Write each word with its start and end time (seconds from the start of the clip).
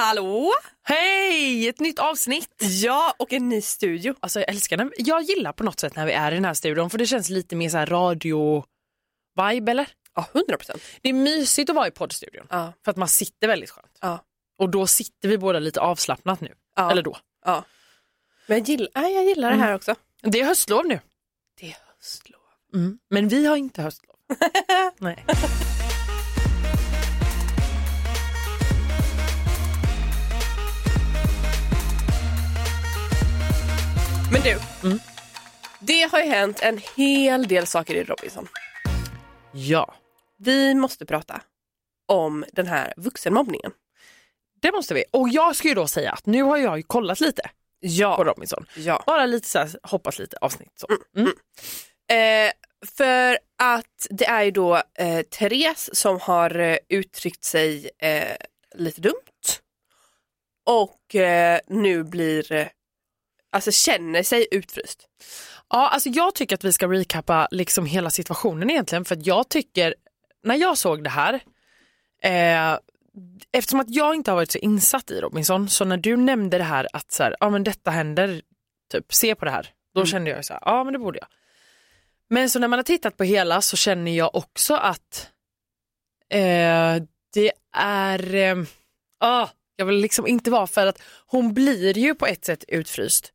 Hallå! 0.00 0.52
Hej! 0.82 1.68
Ett 1.68 1.80
nytt 1.80 1.98
avsnitt. 1.98 2.62
Ja, 2.82 3.14
och 3.18 3.32
en 3.32 3.48
ny 3.48 3.60
studio. 3.60 4.14
Alltså 4.20 4.40
jag 4.40 4.48
älskar 4.48 4.76
den. 4.76 4.92
Jag 4.96 5.22
gillar 5.22 5.52
på 5.52 5.64
något 5.64 5.80
sätt 5.80 5.96
när 5.96 6.06
vi 6.06 6.12
är 6.12 6.32
i 6.32 6.34
den 6.34 6.44
här 6.44 6.54
studion 6.54 6.90
för 6.90 6.98
det 6.98 7.06
känns 7.06 7.28
lite 7.28 7.56
mer 7.56 7.68
så 7.68 7.76
här 7.76 7.86
radio-vibe 7.86 9.70
eller? 9.70 9.88
Ja, 10.14 10.26
100 10.32 10.56
procent. 10.56 10.82
Det 11.02 11.08
är 11.08 11.12
mysigt 11.12 11.70
att 11.70 11.76
vara 11.76 11.86
i 11.88 11.90
poddstudion 11.90 12.46
Ja. 12.50 12.72
för 12.84 12.90
att 12.90 12.96
man 12.96 13.08
sitter 13.08 13.48
väldigt 13.48 13.70
skönt. 13.70 13.98
Ja. 14.00 14.24
Och 14.58 14.68
då 14.70 14.86
sitter 14.86 15.28
vi 15.28 15.38
båda 15.38 15.58
lite 15.58 15.80
avslappnat 15.80 16.40
nu. 16.40 16.54
Ja. 16.76 16.90
Eller 16.90 17.02
då. 17.02 17.16
ja. 17.44 17.64
Men 18.46 18.58
jag 18.58 18.68
gillar, 18.68 18.88
ja, 18.94 19.08
jag 19.08 19.24
gillar 19.24 19.50
det 19.50 19.56
här 19.56 19.74
också. 19.74 19.94
Det 20.22 20.40
är 20.40 20.44
höstlov 20.44 20.86
nu. 20.86 21.00
Det 21.60 21.66
är 21.66 21.76
höstlov. 21.96 22.40
Mm. 22.74 22.98
Men 23.10 23.28
vi 23.28 23.46
har 23.46 23.56
inte 23.56 23.82
höstlov. 23.82 24.16
Nej. 24.98 25.24
Men 34.32 34.42
du, 34.42 34.58
Mm. 34.88 34.98
det 35.80 36.02
har 36.12 36.18
ju 36.20 36.30
hänt 36.30 36.60
en 36.62 36.80
hel 36.96 37.48
del 37.48 37.66
saker 37.66 37.94
i 37.94 38.04
Robinson. 38.04 38.48
Ja, 39.52 39.94
Vi 40.38 40.74
måste 40.74 41.06
prata 41.06 41.42
om 42.08 42.44
den 42.52 42.66
här 42.66 42.92
vuxenmobbningen. 42.96 43.72
det 44.62 44.72
måste 44.72 44.94
vi. 44.94 45.04
Och 45.10 45.28
jag 45.28 45.56
ska 45.56 45.68
ju 45.68 45.74
då 45.74 45.86
säga 45.86 46.12
att 46.12 46.26
nu 46.26 46.42
har 46.42 46.56
jag 46.56 46.76
ju 46.76 46.82
kollat 46.82 47.20
lite 47.20 47.42
på 47.42 47.48
Ja. 47.80 48.22
Robinson. 48.26 48.66
ja. 48.76 49.02
Bara 49.06 49.26
lite 49.26 49.48
så 49.48 49.58
här, 49.58 49.70
hoppas 49.82 50.18
lite 50.18 50.36
avsnitt. 50.40 50.72
Så. 50.74 50.86
Mm. 51.16 51.32
Eh, 52.10 52.52
för 52.96 53.38
att 53.62 54.06
det 54.10 54.26
är 54.26 54.42
ju 54.42 54.50
då 54.50 54.76
eh, 54.94 55.22
Therese 55.22 55.90
som 55.92 56.20
har 56.20 56.58
eh, 56.58 56.76
uttryckt 56.88 57.44
sig 57.44 57.90
eh, 57.98 58.36
lite 58.74 59.00
dumt. 59.00 59.14
Och 60.66 61.14
eh, 61.14 61.60
nu 61.66 62.04
blir, 62.04 62.52
eh, 62.52 62.66
alltså 63.50 63.70
känner 63.72 64.22
sig 64.22 64.46
utfryst. 64.50 65.08
Ja, 65.70 65.88
alltså 65.88 66.08
jag 66.08 66.34
tycker 66.34 66.54
att 66.54 66.64
vi 66.64 66.72
ska 66.72 66.88
recappa 66.88 67.48
liksom 67.50 67.86
hela 67.86 68.10
situationen 68.10 68.70
egentligen 68.70 69.04
för 69.04 69.16
att 69.16 69.26
jag 69.26 69.48
tycker, 69.48 69.94
när 70.44 70.54
jag 70.54 70.78
såg 70.78 71.04
det 71.04 71.10
här, 71.10 71.34
eh, 72.22 72.78
eftersom 73.52 73.80
att 73.80 73.90
jag 73.90 74.14
inte 74.14 74.30
har 74.30 74.36
varit 74.36 74.50
så 74.50 74.58
insatt 74.58 75.10
i 75.10 75.20
Robinson, 75.20 75.68
så 75.68 75.84
när 75.84 75.96
du 75.96 76.16
nämnde 76.16 76.58
det 76.58 76.64
här 76.64 76.88
att 76.92 77.12
så 77.12 77.22
här, 77.22 77.36
ja 77.40 77.50
men 77.50 77.64
detta 77.64 77.90
händer, 77.90 78.42
typ 78.92 79.14
se 79.14 79.34
på 79.34 79.44
det 79.44 79.50
här, 79.50 79.68
då 79.94 80.06
kände 80.06 80.30
jag 80.30 80.44
så 80.44 80.52
här, 80.52 80.62
ja 80.64 80.84
men 80.84 80.92
det 80.92 80.98
borde 80.98 81.18
jag. 81.18 81.28
Men 82.28 82.50
så 82.50 82.58
när 82.58 82.68
man 82.68 82.78
har 82.78 82.84
tittat 82.84 83.16
på 83.16 83.24
hela 83.24 83.60
så 83.60 83.76
känner 83.76 84.16
jag 84.16 84.34
också 84.34 84.74
att 84.74 85.30
eh, 86.30 87.02
det 87.32 87.52
är, 87.76 88.34
eh, 88.34 88.56
ah, 89.20 89.48
jag 89.76 89.86
vill 89.86 89.96
liksom 89.96 90.26
inte 90.26 90.50
vara 90.50 90.66
för 90.66 90.86
att 90.86 91.02
hon 91.26 91.54
blir 91.54 91.98
ju 91.98 92.14
på 92.14 92.26
ett 92.26 92.44
sätt 92.44 92.64
utfryst. 92.68 93.32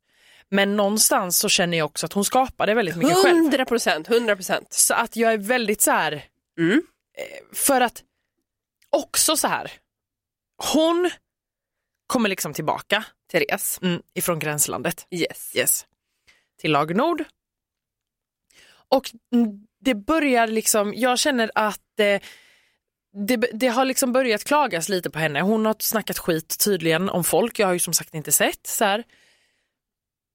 Men 0.50 0.76
någonstans 0.76 1.38
så 1.38 1.48
känner 1.48 1.78
jag 1.78 1.84
också 1.84 2.06
att 2.06 2.12
hon 2.12 2.24
skapade 2.24 2.74
väldigt 2.74 2.96
mycket 2.96 3.16
själv. 3.22 3.36
100 3.36 3.64
procent, 3.64 4.08
100 4.08 4.36
procent. 4.36 4.72
Så 4.72 4.94
att 4.94 5.16
jag 5.16 5.32
är 5.32 5.38
väldigt 5.38 5.80
så 5.80 5.90
här, 5.90 6.24
Mm. 6.58 6.82
eh, 7.18 7.56
för 7.56 7.80
att 7.80 8.02
också 8.90 9.36
så 9.36 9.48
här, 9.48 9.72
hon 10.74 11.10
kommer 12.06 12.28
liksom 12.28 12.54
tillbaka 12.54 13.04
Therese. 13.32 13.78
mm, 13.82 14.02
ifrån 14.14 14.38
gränslandet 14.38 15.06
Yes. 15.10 15.52
yes, 15.56 15.86
till 16.60 16.72
Lag 16.72 16.96
Nord. 16.96 17.24
Och 18.88 19.10
det 19.80 19.94
börjar 19.94 20.46
liksom, 20.46 20.94
jag 20.96 21.18
känner 21.18 21.50
att 21.54 22.00
eh, 22.00 22.20
det, 23.26 23.36
det 23.36 23.68
har 23.68 23.84
liksom 23.84 24.12
börjat 24.12 24.44
klagas 24.44 24.88
lite 24.88 25.10
på 25.10 25.18
henne. 25.18 25.40
Hon 25.40 25.66
har 25.66 25.76
snackat 25.78 26.18
skit 26.18 26.58
tydligen 26.64 27.08
om 27.08 27.24
folk, 27.24 27.58
jag 27.58 27.66
har 27.66 27.72
ju 27.72 27.78
som 27.78 27.92
sagt 27.94 28.14
inte 28.14 28.32
sett. 28.32 28.66
Så 28.66 28.84
här. 28.84 29.04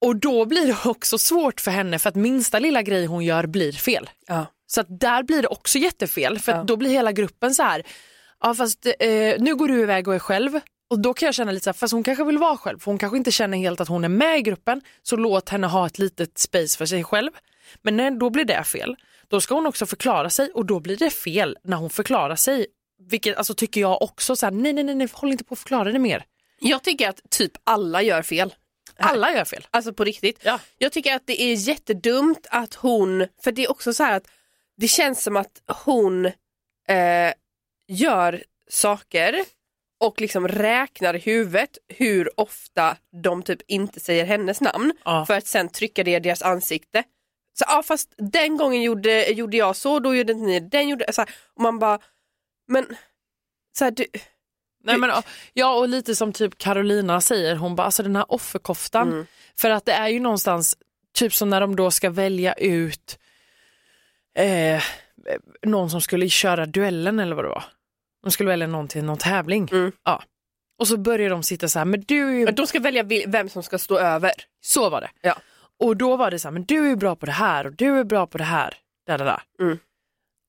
Och 0.01 0.15
då 0.15 0.45
blir 0.45 0.67
det 0.67 0.89
också 0.89 1.17
svårt 1.17 1.61
för 1.61 1.71
henne 1.71 1.99
för 1.99 2.09
att 2.09 2.15
minsta 2.15 2.59
lilla 2.59 2.81
grej 2.81 3.05
hon 3.05 3.25
gör 3.25 3.45
blir 3.47 3.71
fel. 3.71 4.09
Ja. 4.27 4.45
Så 4.67 4.81
att 4.81 4.99
där 4.99 5.23
blir 5.23 5.41
det 5.41 5.47
också 5.47 5.77
jättefel 5.77 6.39
för 6.39 6.51
Ja. 6.51 6.63
då 6.63 6.75
blir 6.77 6.89
hela 6.89 7.11
gruppen 7.11 7.55
så 7.55 7.63
här, 7.63 7.83
ja 8.39 8.53
fast 8.53 8.85
eh, 8.99 9.35
nu 9.39 9.55
går 9.55 9.67
du 9.67 9.79
iväg 9.81 10.07
och 10.07 10.15
är 10.15 10.19
själv 10.19 10.59
och 10.89 10.99
då 10.99 11.13
kan 11.13 11.25
jag 11.25 11.35
känna 11.35 11.51
lite 11.51 11.63
så 11.63 11.69
här, 11.69 11.73
fast 11.73 11.93
hon 11.93 12.03
kanske 12.03 12.23
vill 12.23 12.37
vara 12.37 12.57
själv 12.57 12.79
för 12.79 12.85
hon 12.85 12.97
kanske 12.97 13.17
inte 13.17 13.31
känner 13.31 13.57
helt 13.57 13.81
att 13.81 13.87
hon 13.87 14.03
är 14.03 14.09
med 14.09 14.37
i 14.39 14.41
gruppen 14.41 14.81
så 15.03 15.15
låt 15.15 15.49
henne 15.49 15.67
ha 15.67 15.87
ett 15.87 15.99
litet 15.99 16.37
space 16.37 16.77
för 16.77 16.85
sig 16.85 17.03
själv. 17.03 17.31
Men 17.81 17.97
när, 17.97 18.11
då 18.11 18.29
blir 18.29 18.45
det 18.45 18.63
fel. 18.63 18.95
Då 19.27 19.41
ska 19.41 19.55
hon 19.55 19.65
också 19.65 19.85
förklara 19.85 20.29
sig 20.29 20.51
och 20.51 20.65
då 20.65 20.79
blir 20.79 20.97
det 20.97 21.09
fel 21.09 21.57
när 21.63 21.77
hon 21.77 21.89
förklarar 21.89 22.35
sig. 22.35 22.65
Vilket 23.09 23.37
alltså 23.37 23.53
tycker 23.53 23.81
jag 23.81 24.01
också 24.01 24.35
så 24.35 24.45
här, 24.45 24.51
nej 24.51 24.73
nej 24.73 24.83
nej, 24.83 24.95
nej 24.95 25.07
håll 25.13 25.31
inte 25.31 25.43
på 25.43 25.53
att 25.53 25.59
förklara 25.59 25.91
det 25.91 25.99
mer. 25.99 26.23
Jag 26.59 26.83
tycker 26.83 27.09
att 27.09 27.21
typ 27.29 27.51
alla 27.63 28.01
gör 28.01 28.21
fel. 28.21 28.53
Alla 29.03 29.33
gör 29.33 29.45
fel. 29.45 29.67
Alltså 29.71 29.93
på 29.93 30.03
riktigt. 30.03 30.39
Ja. 30.43 30.59
Jag 30.77 30.91
tycker 30.91 31.15
att 31.15 31.27
det 31.27 31.41
är 31.41 31.53
jättedumt 31.55 32.47
att 32.49 32.73
hon, 32.73 33.27
för 33.43 33.51
det 33.51 33.63
är 33.63 33.71
också 33.71 33.93
så 33.93 34.03
här 34.03 34.17
att 34.17 34.27
det 34.77 34.87
känns 34.87 35.23
som 35.23 35.37
att 35.37 35.61
hon 35.85 36.25
eh, 36.87 37.33
gör 37.87 38.43
saker 38.69 39.45
och 39.99 40.21
liksom 40.21 40.47
räknar 40.47 41.13
i 41.13 41.19
huvudet 41.19 41.77
hur 41.87 42.39
ofta 42.39 42.97
de 43.23 43.43
typ 43.43 43.61
inte 43.67 43.99
säger 43.99 44.25
hennes 44.25 44.61
namn 44.61 44.93
Ja. 45.05 45.25
för 45.25 45.33
att 45.37 45.47
sen 45.47 45.69
trycka 45.69 46.03
det 46.03 46.11
i 46.15 46.19
deras 46.19 46.41
ansikte. 46.41 47.03
Så 47.53 47.65
ja 47.67 47.83
fast 47.83 48.13
den 48.17 48.57
gången 48.57 48.81
gjorde, 48.81 49.31
gjorde 49.31 49.57
jag 49.57 49.75
så, 49.75 49.99
då 49.99 50.15
gjorde 50.15 50.33
inte 50.33 50.45
ni 50.45 50.59
det. 50.59 50.67
den 50.67 50.89
gjorde 50.89 51.13
så 51.13 51.21
här, 51.21 51.29
och 51.55 51.61
man 51.61 51.79
bara, 51.79 51.99
men 52.67 52.97
så 53.77 53.83
här, 53.83 53.91
du, 53.91 54.05
Nej, 54.83 54.97
men, 54.97 55.11
ja 55.53 55.73
och 55.73 55.89
lite 55.89 56.15
som 56.15 56.33
typ 56.33 56.57
Carolina 56.57 57.21
säger, 57.21 57.55
hon 57.55 57.75
bara 57.75 57.83
alltså 57.83 58.03
den 58.03 58.15
här 58.15 58.31
offerkoftan. 58.31 59.11
Mm. 59.11 59.25
För 59.55 59.69
att 59.69 59.85
det 59.85 59.91
är 59.91 60.07
ju 60.07 60.19
någonstans, 60.19 60.77
typ 61.13 61.33
som 61.33 61.49
när 61.49 61.61
de 61.61 61.75
då 61.75 61.91
ska 61.91 62.09
välja 62.09 62.53
ut 62.53 63.19
eh, 64.37 64.83
någon 65.65 65.89
som 65.89 66.01
skulle 66.01 66.29
köra 66.29 66.65
duellen 66.65 67.19
eller 67.19 67.35
vad 67.35 67.45
det 67.45 67.49
var. 67.49 67.63
De 68.23 68.31
skulle 68.31 68.49
välja 68.49 68.67
någon 68.67 68.87
till 68.87 69.03
någon 69.03 69.17
tävling. 69.17 69.69
Mm. 69.71 69.91
Ja. 70.03 70.23
Och 70.79 70.87
så 70.87 70.97
börjar 70.97 71.29
de 71.29 71.43
sitta 71.43 71.67
så 71.67 71.79
här, 71.79 71.85
men 71.85 72.03
du 72.07 72.41
är 72.41 72.51
de 72.51 72.67
ska 72.67 72.79
välja 72.79 73.03
vem 73.27 73.49
som 73.49 73.63
ska 73.63 73.77
stå 73.77 73.97
över. 73.99 74.31
Så 74.61 74.89
var 74.89 75.01
det. 75.01 75.09
Ja. 75.21 75.35
Och 75.79 75.97
då 75.97 76.15
var 76.15 76.31
det 76.31 76.39
så 76.39 76.47
här, 76.47 76.53
men 76.53 76.63
du 76.63 76.91
är 76.91 76.95
bra 76.95 77.15
på 77.15 77.25
det 77.25 77.31
här 77.31 77.65
och 77.65 77.73
du 77.73 77.99
är 77.99 78.03
bra 78.03 78.27
på 78.27 78.37
det 78.37 78.43
här. 78.43 78.73
Där, 79.07 79.17
där, 79.17 79.25
där. 79.25 79.41
Mm. 79.59 79.79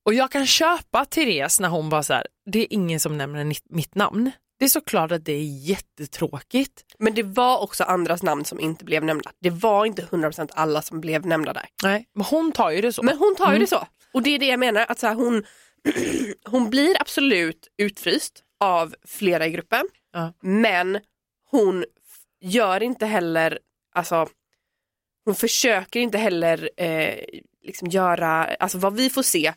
Och 0.05 0.15
jag 0.15 0.31
kan 0.31 0.47
köpa 0.47 1.05
Therese 1.05 1.61
när 1.61 1.69
hon 1.69 1.89
bara 1.89 2.03
så 2.03 2.13
här, 2.13 2.27
det 2.51 2.59
är 2.59 2.67
ingen 2.71 3.01
som 3.01 3.19
nämner 3.19 3.45
mitt- 3.69 3.95
namn. 3.95 4.31
Det 4.59 4.65
är 4.65 4.69
såklart 4.69 5.13
att 5.13 5.25
det 5.25 5.33
är 5.33 5.69
jättetråkigt. 5.69 6.85
Men 6.99 7.15
det 7.15 7.23
var 7.23 7.59
också 7.63 7.85
andras 7.85 8.23
namn 8.23 8.45
som 8.45 8.61
inte 8.61 8.85
blev 8.85 9.05
nämnda. 9.05 9.31
Det 9.41 9.51
var 9.51 9.87
inte 9.87 10.03
100% 10.03 10.51
alla 10.55 10.83
som 10.83 11.01
blev 11.01 11.27
nämnda 11.27 11.53
där. 11.53 11.67
Nej, 11.83 12.07
men 12.15 12.25
hon 12.25 12.53
tar 12.53 12.71
ju 12.71 12.81
det 12.81 12.93
så. 12.93 13.03
Men 13.03 13.17
hon 13.19 13.35
tar 13.37 13.45
ju 13.47 13.51
Mm. 13.51 13.61
det 13.61 13.67
så. 13.67 13.87
Och 14.13 14.23
det 14.23 14.31
är 14.35 14.39
det 14.39 14.47
jag 14.47 14.61
menar, 14.61 14.87
att 14.89 14.99
så 14.99 15.07
här, 15.07 15.15
hon, 15.15 15.45
hon 16.45 16.71
blir 16.71 17.01
absolut 17.01 17.69
utfryst 17.79 18.43
av 18.61 18.95
flera 19.07 19.47
i 19.47 19.51
gruppen. 19.51 19.85
Ja. 20.13 20.33
Men 20.43 20.99
hon 21.51 21.85
gör 22.41 22.83
inte 22.83 23.07
heller, 23.07 23.59
alltså 23.95 24.29
hon 25.25 25.35
försöker 25.35 26.01
inte 26.01 26.19
heller 26.19 26.71
eh, 26.77 27.15
liksom 27.63 27.89
göra, 27.89 28.45
alltså 28.45 28.79
vad 28.79 28.95
vi 28.97 29.11
får 29.11 29.23
se 29.23 29.53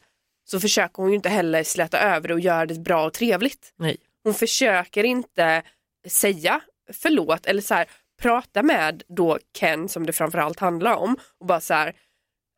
så 0.46 0.60
försöker 0.60 0.96
hon 0.96 1.10
ju 1.10 1.16
inte 1.16 1.30
heller 1.30 1.64
släta 1.64 2.00
över 2.00 2.28
det 2.28 2.34
och 2.34 2.40
göra 2.40 2.66
det 2.66 2.80
bra 2.80 3.06
och 3.06 3.14
trevligt. 3.14 3.74
Nej. 3.76 3.98
Hon 4.24 4.34
försöker 4.34 5.04
inte 5.04 5.64
säga 6.08 6.62
förlåt 6.94 7.46
eller 7.46 7.62
så 7.62 7.74
här, 7.74 7.90
prata 8.22 8.64
med 8.64 9.04
då 9.08 9.40
Ken 9.60 9.90
som 9.90 10.06
det 10.06 10.14
framförallt 10.14 10.60
handlar 10.60 10.96
om 10.96 11.18
och 11.40 11.46
bara 11.46 11.62
så 11.62 11.74
här, 11.74 11.96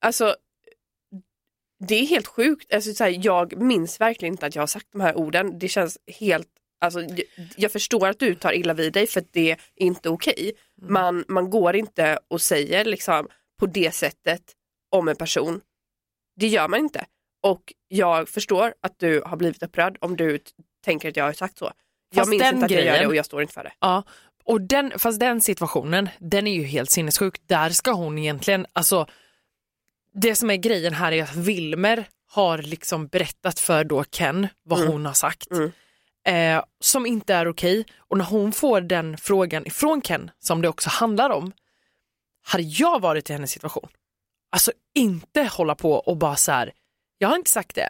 alltså 0.01 0.35
det 1.79 1.95
är 1.95 2.05
helt 2.05 2.27
sjukt, 2.27 2.73
alltså, 2.73 2.93
så 2.93 3.03
här, 3.03 3.19
jag 3.25 3.57
minns 3.57 4.01
verkligen 4.01 4.33
inte 4.33 4.45
att 4.45 4.55
jag 4.55 4.61
har 4.61 4.67
sagt 4.67 4.87
de 4.91 5.01
här 5.01 5.17
orden, 5.17 5.59
det 5.59 5.67
känns 5.67 5.97
helt 6.19 6.47
Alltså, 6.79 7.01
jag, 7.01 7.23
jag 7.55 7.71
förstår 7.71 8.07
att 8.07 8.19
du 8.19 8.35
tar 8.35 8.53
illa 8.53 8.73
vid 8.73 8.93
dig 8.93 9.07
för 9.07 9.19
att 9.19 9.33
det 9.33 9.51
är 9.51 9.59
inte 9.75 10.09
okej. 10.09 10.53
Man, 10.81 11.25
man 11.27 11.49
går 11.49 11.75
inte 11.75 12.19
och 12.27 12.41
säger 12.41 12.85
liksom 12.85 13.27
på 13.59 13.65
det 13.65 13.91
sättet 13.91 14.41
om 14.91 15.07
en 15.07 15.15
person. 15.15 15.61
Det 16.35 16.47
gör 16.47 16.67
man 16.67 16.79
inte. 16.79 17.05
Och 17.47 17.73
jag 17.87 18.29
förstår 18.29 18.73
att 18.81 18.99
du 18.99 19.21
har 19.25 19.37
blivit 19.37 19.63
upprörd 19.63 19.97
om 20.01 20.15
du 20.17 20.39
tänker 20.85 21.09
att 21.09 21.15
jag 21.15 21.23
har 21.23 21.33
sagt 21.33 21.57
så. 21.57 21.65
jag 22.09 22.15
Fast 22.15 22.29
minns 22.29 22.43
den 22.43 22.53
inte 22.55 22.65
att 22.65 22.71
jag 22.71 22.79
gör 22.79 22.85
det 22.91 22.97
grejen- 22.97 23.09
och 23.09 23.15
jag 23.15 23.25
står 23.25 23.41
inte 23.41 23.53
för 23.53 23.63
det. 23.63 23.73
Ja, 23.79 24.03
och 24.43 24.61
den, 24.61 24.99
fast 24.99 25.19
den 25.19 25.41
situationen, 25.41 26.09
den 26.19 26.47
är 26.47 26.53
ju 26.53 26.63
helt 26.63 26.91
sinnessjuk. 26.91 27.35
Där 27.47 27.69
ska 27.69 27.91
hon 27.91 28.17
egentligen, 28.17 28.65
alltså 28.73 29.07
det 30.13 30.35
som 30.35 30.49
är 30.49 30.55
grejen 30.55 30.93
här 30.93 31.11
är 31.11 31.23
att 31.23 31.35
Wilmer 31.35 32.05
har 32.29 32.57
liksom 32.57 33.07
berättat 33.07 33.59
för 33.59 33.83
då 33.83 34.03
Ken 34.03 34.47
vad 34.63 34.79
Mm. 34.79 34.91
hon 34.91 35.05
har 35.05 35.13
sagt. 35.13 35.47
Mm. 35.51 35.71
Eh, 36.57 36.63
som 36.79 37.05
inte 37.05 37.33
är 37.33 37.47
okej. 37.47 37.85
Och 37.97 38.17
när 38.17 38.25
hon 38.25 38.51
får 38.51 38.81
den 38.81 39.17
frågan 39.17 39.67
ifrån 39.67 40.01
Ken, 40.01 40.31
som 40.39 40.61
det 40.61 40.67
också 40.69 40.89
handlar 40.89 41.29
om, 41.29 41.51
hade 42.43 42.63
jag 42.63 43.01
varit 43.01 43.29
i 43.29 43.33
hennes 43.33 43.51
situation, 43.51 43.89
alltså 44.51 44.71
inte 44.95 45.43
hålla 45.43 45.75
på 45.75 45.93
och 45.93 46.17
bara 46.17 46.35
så 46.35 46.51
här, 46.51 46.71
jag 47.17 47.27
har 47.29 47.35
inte 47.35 47.51
sagt 47.51 47.75
det, 47.75 47.89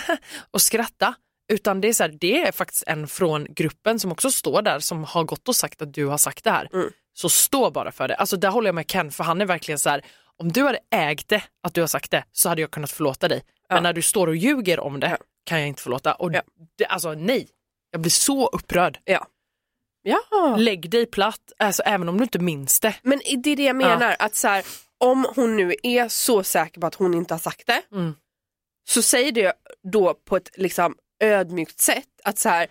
och 0.50 0.62
skratta, 0.62 1.14
utan 1.52 1.80
det 1.80 1.88
är, 1.88 1.92
så 1.92 2.02
här, 2.02 2.16
det 2.20 2.42
är 2.42 2.52
faktiskt 2.52 2.84
en 2.86 3.08
från 3.08 3.46
gruppen 3.54 3.98
som 3.98 4.12
också 4.12 4.30
står 4.30 4.62
där 4.62 4.78
som 4.78 5.04
har 5.04 5.24
gått 5.24 5.48
och 5.48 5.56
sagt 5.56 5.82
att 5.82 5.94
du 5.94 6.06
har 6.06 6.18
sagt 6.18 6.44
det 6.44 6.50
här. 6.50 6.68
Mm. 6.72 6.90
Så 7.14 7.28
stå 7.28 7.70
bara 7.70 7.92
för 7.92 8.08
det. 8.08 8.14
Alltså 8.14 8.36
där 8.36 8.48
håller 8.48 8.68
jag 8.68 8.74
med 8.74 8.86
Ken 8.86 9.10
för 9.10 9.24
han 9.24 9.40
är 9.40 9.46
verkligen 9.46 9.78
så 9.78 9.90
här, 9.90 10.04
om 10.36 10.52
du 10.52 10.62
hade 10.64 10.78
ägt 10.90 11.28
det, 11.28 11.42
att 11.62 11.74
du 11.74 11.80
har 11.80 11.88
sagt 11.88 12.10
det, 12.10 12.24
så 12.32 12.48
hade 12.48 12.60
jag 12.60 12.70
kunnat 12.70 12.90
förlåta 12.90 13.28
dig. 13.28 13.42
Ja. 13.68 13.74
Men 13.74 13.82
när 13.82 13.92
du 13.92 14.02
står 14.02 14.26
och 14.26 14.36
ljuger 14.36 14.80
om 14.80 15.00
det 15.00 15.08
Ja. 15.10 15.16
kan 15.44 15.58
jag 15.58 15.68
inte 15.68 15.82
förlåta. 15.82 16.14
Och 16.14 16.32
Ja. 16.34 16.42
det, 16.78 16.84
alltså 16.84 17.14
nej, 17.14 17.48
jag 17.90 18.00
blir 18.00 18.10
så 18.10 18.46
upprörd. 18.46 18.98
Ja. 19.04 19.26
Ja. 20.02 20.56
Lägg 20.58 20.90
dig 20.90 21.06
platt, 21.06 21.52
alltså, 21.58 21.82
även 21.82 22.08
om 22.08 22.16
du 22.16 22.22
inte 22.22 22.38
minns 22.38 22.80
det. 22.80 22.94
Men 23.02 23.20
det 23.42 23.50
är 23.52 23.56
det 23.56 23.64
jag 23.64 23.76
menar, 23.76 24.16
att 24.18 24.34
så 24.34 24.48
här, 24.48 24.64
om 24.98 25.26
hon 25.36 25.56
nu 25.56 25.74
är 25.82 26.08
så 26.08 26.42
säker 26.42 26.80
på 26.80 26.86
att 26.86 26.94
hon 26.94 27.14
inte 27.14 27.34
har 27.34 27.38
sagt 27.38 27.66
det, 27.66 27.82
Mm. 27.92 28.14
Så 28.88 29.02
säg 29.02 29.32
det 29.32 29.52
då 29.92 30.14
på 30.14 30.36
ett 30.36 30.50
liksom 30.56 30.96
ödmjukt 31.20 31.80
sätt 31.80 32.08
att 32.24 32.38
så 32.38 32.48
här, 32.48 32.66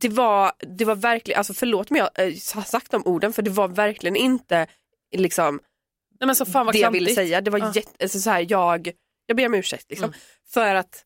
det 0.00 0.08
var, 0.08 0.52
det 0.58 0.84
var 0.84 0.94
verkligen, 0.94 1.38
alltså 1.38 1.54
förlåt 1.54 1.90
om 1.90 1.96
jag 1.96 2.10
eh, 2.14 2.24
har 2.54 2.62
sagt 2.62 2.90
de 2.90 3.06
orden 3.06 3.32
för 3.32 3.42
det 3.42 3.50
var 3.50 3.68
verkligen 3.68 4.16
inte 4.16 4.66
liksom 5.16 5.60
Nej, 6.20 6.26
men 6.26 6.36
så 6.36 6.46
fan 6.46 6.66
vad 6.66 6.74
det 6.74 6.78
jag 6.78 6.90
ville 6.90 7.14
säga. 7.14 7.40
Det 7.40 7.50
var 7.50 7.58
Ja. 7.58 7.72
jätte, 7.74 8.04
alltså 8.04 8.20
så 8.20 8.30
här, 8.30 8.46
jag, 8.48 8.92
jag 9.26 9.36
ber 9.36 9.46
om 9.46 9.54
ursäkt 9.54 9.86
liksom. 9.90 10.04
Mm. 10.04 10.18
För 10.48 10.74
att 10.74 11.04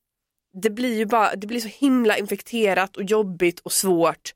det 0.62 0.70
blir 0.70 0.96
ju 0.96 1.06
bara, 1.06 1.37
det 1.37 1.46
blir 1.46 1.61
så 1.61 1.69
himla 1.69 2.19
infekterat 2.19 2.96
och 2.96 3.02
jobbigt 3.02 3.61
och 3.61 3.73
svårt. 3.73 4.34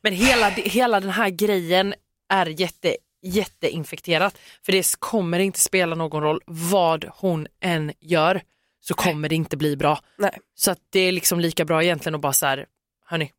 Men 0.00 0.12
hela, 0.12 0.48
hela 0.50 1.00
den 1.00 1.10
här 1.10 1.30
grejen 1.30 1.94
är 2.28 2.46
jätte, 2.46 2.96
jätteinfekterat. 3.26 4.38
För 4.62 4.72
det 4.72 4.96
kommer 4.98 5.38
inte 5.38 5.60
spela 5.60 5.94
någon 5.96 6.22
roll 6.22 6.40
vad 6.46 7.04
hon 7.16 7.46
än 7.60 7.92
gör 8.00 8.42
så 8.80 8.94
kommer 8.94 9.28
det 9.28 9.34
inte 9.34 9.56
bli 9.56 9.76
bra. 9.76 10.00
Nej. 10.16 10.38
Så 10.54 10.70
att 10.70 10.78
det 10.90 11.00
är 11.00 11.12
liksom 11.12 11.40
lika 11.40 11.64
bra 11.64 11.82
egentligen 11.82 12.14
att 12.14 12.20
bara 12.20 12.32
så 12.32 12.46
här, 12.46 12.66
hörni, 13.06 13.32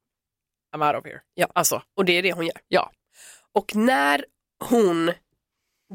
I'm 0.75 0.87
out 0.87 0.99
of 0.99 1.05
here. 1.05 1.21
Ja. 1.33 1.47
Alltså, 1.55 1.81
Och 1.95 2.05
det 2.05 2.13
är 2.13 2.23
det 2.23 2.31
hon 2.33 2.45
gör. 2.45 2.57
ja. 2.67 2.91
Och 3.53 3.75
när 3.75 4.25
hon 4.69 5.11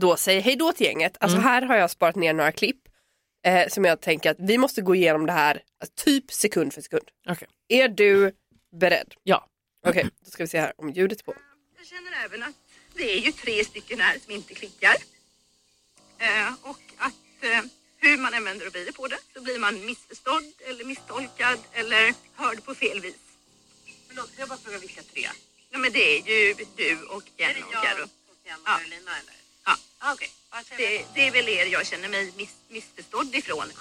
då 0.00 0.16
säger 0.16 0.40
hej 0.40 0.56
då 0.56 0.72
till 0.72 0.86
gänget, 0.86 1.16
alltså 1.20 1.36
Mm. 1.38 1.48
här 1.48 1.62
har 1.62 1.76
jag 1.76 1.90
sparat 1.90 2.16
ner 2.16 2.32
några 2.32 2.52
klipp 2.52 2.80
eh, 3.46 3.68
som 3.68 3.84
jag 3.84 4.00
tänker 4.00 4.30
att 4.30 4.36
vi 4.40 4.58
måste 4.58 4.82
gå 4.82 4.94
igenom 4.94 5.26
det 5.26 5.32
här 5.32 5.62
alltså, 5.80 6.04
typ 6.04 6.32
sekund 6.32 6.72
för 6.72 6.80
sekund. 6.82 7.02
Okej. 7.28 7.48
Är 7.68 7.88
du 7.88 8.32
beredd? 8.80 9.14
Ja. 9.22 9.46
Okej, 9.86 10.08
då 10.24 10.30
ska 10.30 10.42
vi 10.42 10.48
se 10.48 10.60
här 10.60 10.72
om 10.76 10.90
ljudet 10.90 11.20
är 11.20 11.24
på. 11.24 11.34
Jag 11.78 11.86
känner 11.86 12.24
även 12.24 12.42
att 12.42 12.54
det 12.94 13.12
är 13.12 13.18
ju 13.18 13.32
tre 13.32 13.64
stycken 13.64 14.00
här 14.00 14.18
som 14.18 14.32
inte 14.32 14.54
klickar. 14.54 14.96
Eh, 16.18 16.54
och 16.62 16.80
att 16.96 17.14
eh, 17.44 17.62
hur 17.96 18.18
man 18.18 18.34
än 18.34 18.44
vänder 18.44 18.66
och 18.66 18.72
vrider 18.72 18.92
på 18.92 19.06
det 19.08 19.18
så 19.34 19.40
blir 19.42 19.58
man 19.58 19.86
missförstådd 19.86 20.52
eller 20.58 20.84
misstolkad 20.84 21.58
eller 21.72 22.14
hörd 22.34 22.64
på 22.64 22.74
fel 22.74 23.00
vis. 23.00 23.16
Förlåt, 24.08 24.30
jag 24.38 24.48
bara 24.48 24.58
fråga 24.58 24.78
vilka 24.78 25.02
tre? 25.02 25.28
Ja, 25.70 25.78
men 25.78 25.92
det 25.92 26.18
är 26.18 26.48
ju 26.48 26.54
du 26.76 27.04
och 27.06 27.22
Är 27.36 27.42
Jenny 27.48 27.60
det 27.60 27.64
och 27.66 27.72
jag, 27.74 27.82
Carro. 27.84 28.08
Sofia, 28.28 28.56
Ja. 28.66 28.80
Eller? 28.80 29.00
Ja. 29.64 29.76
Ah, 29.98 30.12
okay. 30.14 30.28
Det, 30.76 31.06
det 31.14 31.26
är 31.26 31.30
väl 31.30 31.48
er 31.48 31.66
jag 31.66 31.86
känner 31.86 32.08
mig 32.08 32.32
miss, 32.36 32.54
missförstådd 32.68 33.34
ifrån. 33.34 33.72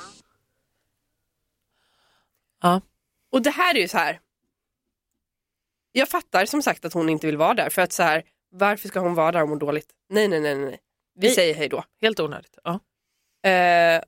ja. 2.61 2.81
Och 3.29 3.41
det 3.41 3.51
här 3.51 3.75
är 3.75 3.79
ju 3.79 3.87
så 3.87 3.97
här. 3.97 4.19
Jag 5.91 6.09
fattar 6.09 6.45
som 6.45 6.61
sagt 6.61 6.85
att 6.85 6.93
hon 6.93 7.09
inte 7.09 7.27
vill 7.27 7.37
vara 7.37 7.53
där 7.53 7.69
för 7.69 7.81
att 7.81 7.93
så 7.93 8.03
här, 8.03 8.23
varför 8.51 8.87
ska 8.87 8.99
hon 8.99 9.15
vara 9.15 9.31
där 9.31 9.41
och 9.41 9.49
må 9.49 9.55
dåligt? 9.55 9.89
Nej, 10.09 10.27
nej, 10.27 10.39
nej, 10.39 10.55
nej. 10.55 10.79
Vi 11.15 11.27
Nej. 11.27 11.35
säger 11.35 11.55
hej 11.55 11.69
då. 11.69 11.83
Helt 12.01 12.19
onödigt. 12.19 12.57
Ja. 12.63 12.79
Eh, 13.49 14.01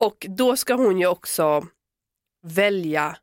och 0.00 0.26
då 0.28 0.56
ska 0.56 0.74
hon 0.74 0.98
ju 1.00 1.06
också 1.06 1.66
välja, 2.42 3.16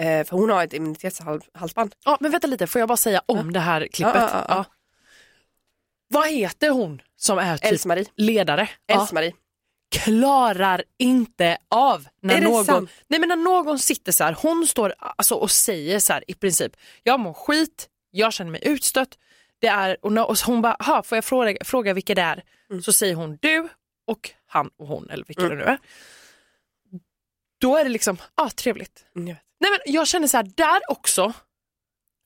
eh, 0.00 0.24
för 0.26 0.36
hon 0.36 0.50
har 0.50 0.64
ett 0.64 0.72
immunitetshalsband. 0.72 1.94
ja, 2.04 2.16
men 2.20 2.30
vänta 2.30 2.46
lite, 2.46 2.66
får 2.66 2.78
jag 2.78 2.88
bara 2.88 2.96
säga 2.96 3.22
om 3.26 3.52
det 3.52 3.60
här 3.60 3.86
klippet? 3.86 4.14
Ja, 4.16 4.30
ja, 4.32 4.44
ja. 4.48 4.64
Vad 6.08 6.28
heter 6.28 6.70
hon 6.70 7.02
som 7.16 7.38
är 7.38 7.56
typ 7.56 7.72
Else-Marie. 7.72 8.06
ledare? 8.16 8.68
Ja. 8.86 8.94
Else-Marie. 8.94 9.32
klarar 9.90 10.84
inte 10.98 11.58
av 11.68 12.08
när 12.22 12.40
någon, 12.40 12.88
nej 13.08 13.20
men 13.20 13.28
när 13.28 13.36
någon 13.36 13.78
sitter 13.78 14.12
så 14.12 14.24
här, 14.24 14.36
hon 14.42 14.66
står 14.66 14.94
alltså 14.98 15.34
och 15.34 15.50
säger 15.50 15.98
så 15.98 16.12
här 16.12 16.24
i 16.30 16.34
princip, 16.34 16.72
jag 17.02 17.20
mår 17.20 17.32
skit, 17.32 17.88
jag 18.10 18.32
känner 18.32 18.50
mig 18.50 18.60
utstött, 18.64 19.18
det 19.58 19.66
är, 19.66 19.96
och, 20.02 20.38
hon 20.46 20.62
bara, 20.62 20.76
"Ha, 20.80 21.02
får 21.02 21.16
jag 21.16 21.24
fråga, 21.24 21.64
fråga 21.64 21.94
vilka 21.94 22.14
det 22.14 22.22
är? 22.22 22.42
Mm. 22.70 22.82
Så 22.82 22.92
säger 22.92 23.14
hon 23.14 23.38
du 23.42 23.68
och 24.06 24.30
han 24.46 24.70
och 24.78 24.86
hon 24.86 25.10
eller 25.10 25.24
vilka 25.24 25.42
det 25.48 25.54
nu 25.54 25.62
är. 25.64 25.78
Då 27.60 27.76
är 27.76 27.84
det 27.84 27.90
liksom, 27.90 28.16
ah 28.34 28.50
trevligt. 28.50 29.04
Mm. 29.16 29.26
Nej 29.60 29.70
men 29.70 29.94
jag 29.94 30.06
känner 30.08 30.26
så 30.28 30.36
här, 30.36 30.50
där 30.54 30.80
också, 30.88 31.32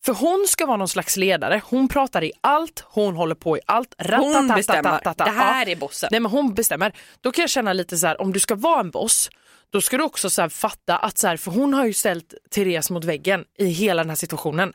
för 0.05 0.13
hon 0.13 0.45
ska 0.49 0.67
vara 0.67 0.77
någon 0.77 0.89
slags 0.89 1.17
ledare, 1.17 1.63
hon 1.65 1.89
pratar 1.89 2.25
i 2.25 2.33
allt, 2.41 2.85
hon 2.87 3.17
håller 3.17 3.35
på 3.35 3.57
i 3.57 3.61
allt. 3.67 3.95
Hon 3.99 4.49
bestämmer. 4.57 5.01
Det 5.25 5.31
här 5.31 5.69
är 5.69 5.77
bossen. 5.77 6.09
Nej 6.13 6.21
men 6.21 6.31
hon 6.33 6.55
bestämmer. 6.55 6.93
Då 7.21 7.33
kan 7.33 7.43
jag 7.43 7.51
känna 7.51 7.73
lite 7.73 7.97
så 7.97 8.07
här, 8.07 8.21
om 8.21 8.33
du 8.33 8.41
ska 8.41 8.55
vara 8.55 8.81
en 8.81 8.91
boss, 8.91 9.31
då 9.71 9.81
ska 9.81 9.97
du 9.97 10.05
också 10.05 10.31
så 10.31 10.51
fatta 10.51 10.97
att 10.97 11.19
så 11.19 11.27
här, 11.29 11.37
för 11.37 11.51
hon 11.51 11.75
har 11.75 11.87
ju 11.87 11.93
ställt 11.93 12.35
Therese 12.51 12.91
mot 12.91 13.05
väggen 13.05 13.45
i 13.59 13.67
hela 13.67 14.03
den 14.03 14.11
här 14.11 14.17
situationen. 14.17 14.73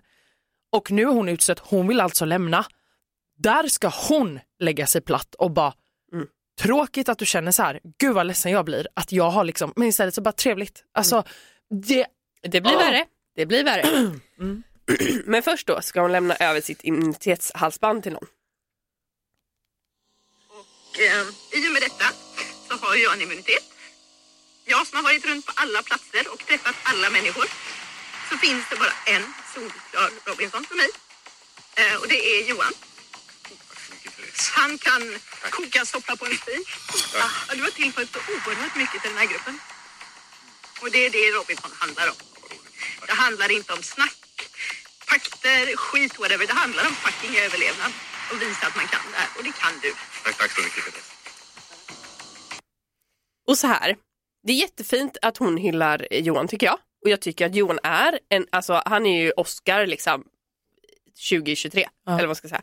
Och 0.72 0.92
nu 0.92 1.02
är 1.02 1.08
hon 1.08 1.30
utstött, 1.30 1.60
hon 1.60 1.88
vill 1.88 2.00
alltså 2.02 2.26
lämna. 2.26 2.66
Där 3.38 3.68
ska 3.68 3.88
hon 4.10 4.40
lägga 4.60 4.88
sig 4.88 5.02
platt 5.02 5.36
och 5.36 5.52
bara, 5.52 5.74
Mm. 6.14 6.28
tråkigt 6.62 7.10
att 7.10 7.18
du 7.18 7.26
känner 7.26 7.52
så 7.52 7.64
här, 7.64 7.80
gud 8.00 8.14
vad 8.14 8.26
ledsen 8.28 8.52
jag 8.52 8.66
blir, 8.66 8.88
att 8.94 9.12
jag 9.12 9.30
har 9.30 9.44
liksom, 9.44 9.74
men 9.76 9.88
istället 9.88 10.14
så 10.16 10.22
bara 10.22 10.32
trevligt. 10.32 10.84
Alltså, 10.94 11.24
det, 11.88 12.06
Det 12.42 12.62
blir 12.62 12.74
Åh. 12.76 12.80
värre. 12.80 13.06
Det 13.36 13.46
blir 13.46 13.64
värre. 13.64 13.84
Mm. 14.40 14.64
Men 15.26 15.44
först 15.44 15.68
då 15.68 15.82
ska 15.82 16.02
hon 16.02 16.12
lämna 16.12 16.36
över 16.36 16.62
sitt 16.62 16.84
immunitetshalsband 16.84 18.04
till 18.04 18.14
någon. 18.14 18.28
Och 20.58 21.00
eh, 21.00 21.26
i 21.58 21.68
och 21.68 21.74
med 21.74 21.82
detta 21.82 22.08
så 22.68 22.74
har 22.86 22.96
jag 22.96 23.14
en 23.14 23.22
immunitet. 23.22 23.66
Jag 24.66 24.88
som 24.88 24.96
har 24.98 25.04
varit 25.04 25.26
runt 25.26 25.46
på 25.46 25.54
alla 25.56 25.82
platser 25.90 26.24
och 26.34 26.40
träffat 26.48 26.76
alla 26.84 27.10
människor. 27.10 27.46
Så 28.30 28.36
finns 28.46 28.64
det 28.70 28.76
bara 28.84 28.96
en 29.16 29.24
solklar 29.60 30.12
Robinson 30.26 30.64
för 30.64 30.76
mig. 30.76 30.90
Eh, 31.80 31.96
och 32.02 32.08
det 32.08 32.20
är 32.34 32.50
Johan. 32.50 32.74
Han 34.56 34.78
kan 34.78 35.02
koka 35.50 35.86
soppa 35.86 36.16
på 36.16 36.26
en 36.26 36.38
spik. 36.38 36.68
Ah, 37.24 37.56
du 37.56 37.62
har 37.62 37.70
tillfört 37.70 38.10
så 38.14 38.20
oerhört 38.34 38.76
mycket 38.76 39.02
till 39.02 39.12
den 39.12 39.20
här 39.20 39.28
gruppen. 39.34 39.60
Och 40.82 40.92
det 40.92 41.06
är 41.06 41.10
det 41.10 41.32
Robinson 41.38 41.72
handlar 41.80 42.08
om. 42.10 42.16
Det 43.08 43.14
handlar 43.14 43.52
inte 43.52 43.74
om 43.74 43.84
snack, 43.84 44.20
pakter, 45.08 45.76
skit, 45.76 46.20
whatever. 46.20 46.48
Det 46.48 46.54
handlar 46.54 46.88
om 46.88 46.96
fucking 46.96 47.38
överlevnad 47.38 47.92
och 48.32 48.42
visa 48.42 48.68
att 48.68 48.76
man 48.76 48.88
kan 48.88 49.12
det 49.12 49.18
här. 49.18 49.30
Och 49.38 49.44
det 49.44 49.52
kan 49.52 49.74
du. 49.82 49.94
Tack, 50.24 50.38
tack 50.38 50.52
så 50.52 50.62
mycket. 50.62 50.86
Peter. 50.86 51.02
Och 53.48 53.58
så 53.58 53.68
här, 53.68 53.96
det 54.44 54.52
är 54.54 54.58
jättefint 54.58 55.18
att 55.22 55.38
hon 55.38 55.58
hyllar 55.58 56.08
Johan 56.12 56.48
tycker 56.48 56.66
jag. 56.66 56.80
Och 57.04 57.10
jag 57.10 57.22
tycker 57.22 57.46
att 57.46 57.56
Johan 57.56 57.80
är 57.84 58.20
en, 58.30 58.48
alltså 58.52 58.82
han 58.86 59.06
är 59.06 59.22
ju 59.22 59.32
Oscar 59.32 59.86
liksom 59.86 60.24
2023, 61.30 61.88
Ja. 62.06 62.18
eller 62.18 62.28
vad 62.28 62.38
ska 62.38 62.48
jag 62.48 62.62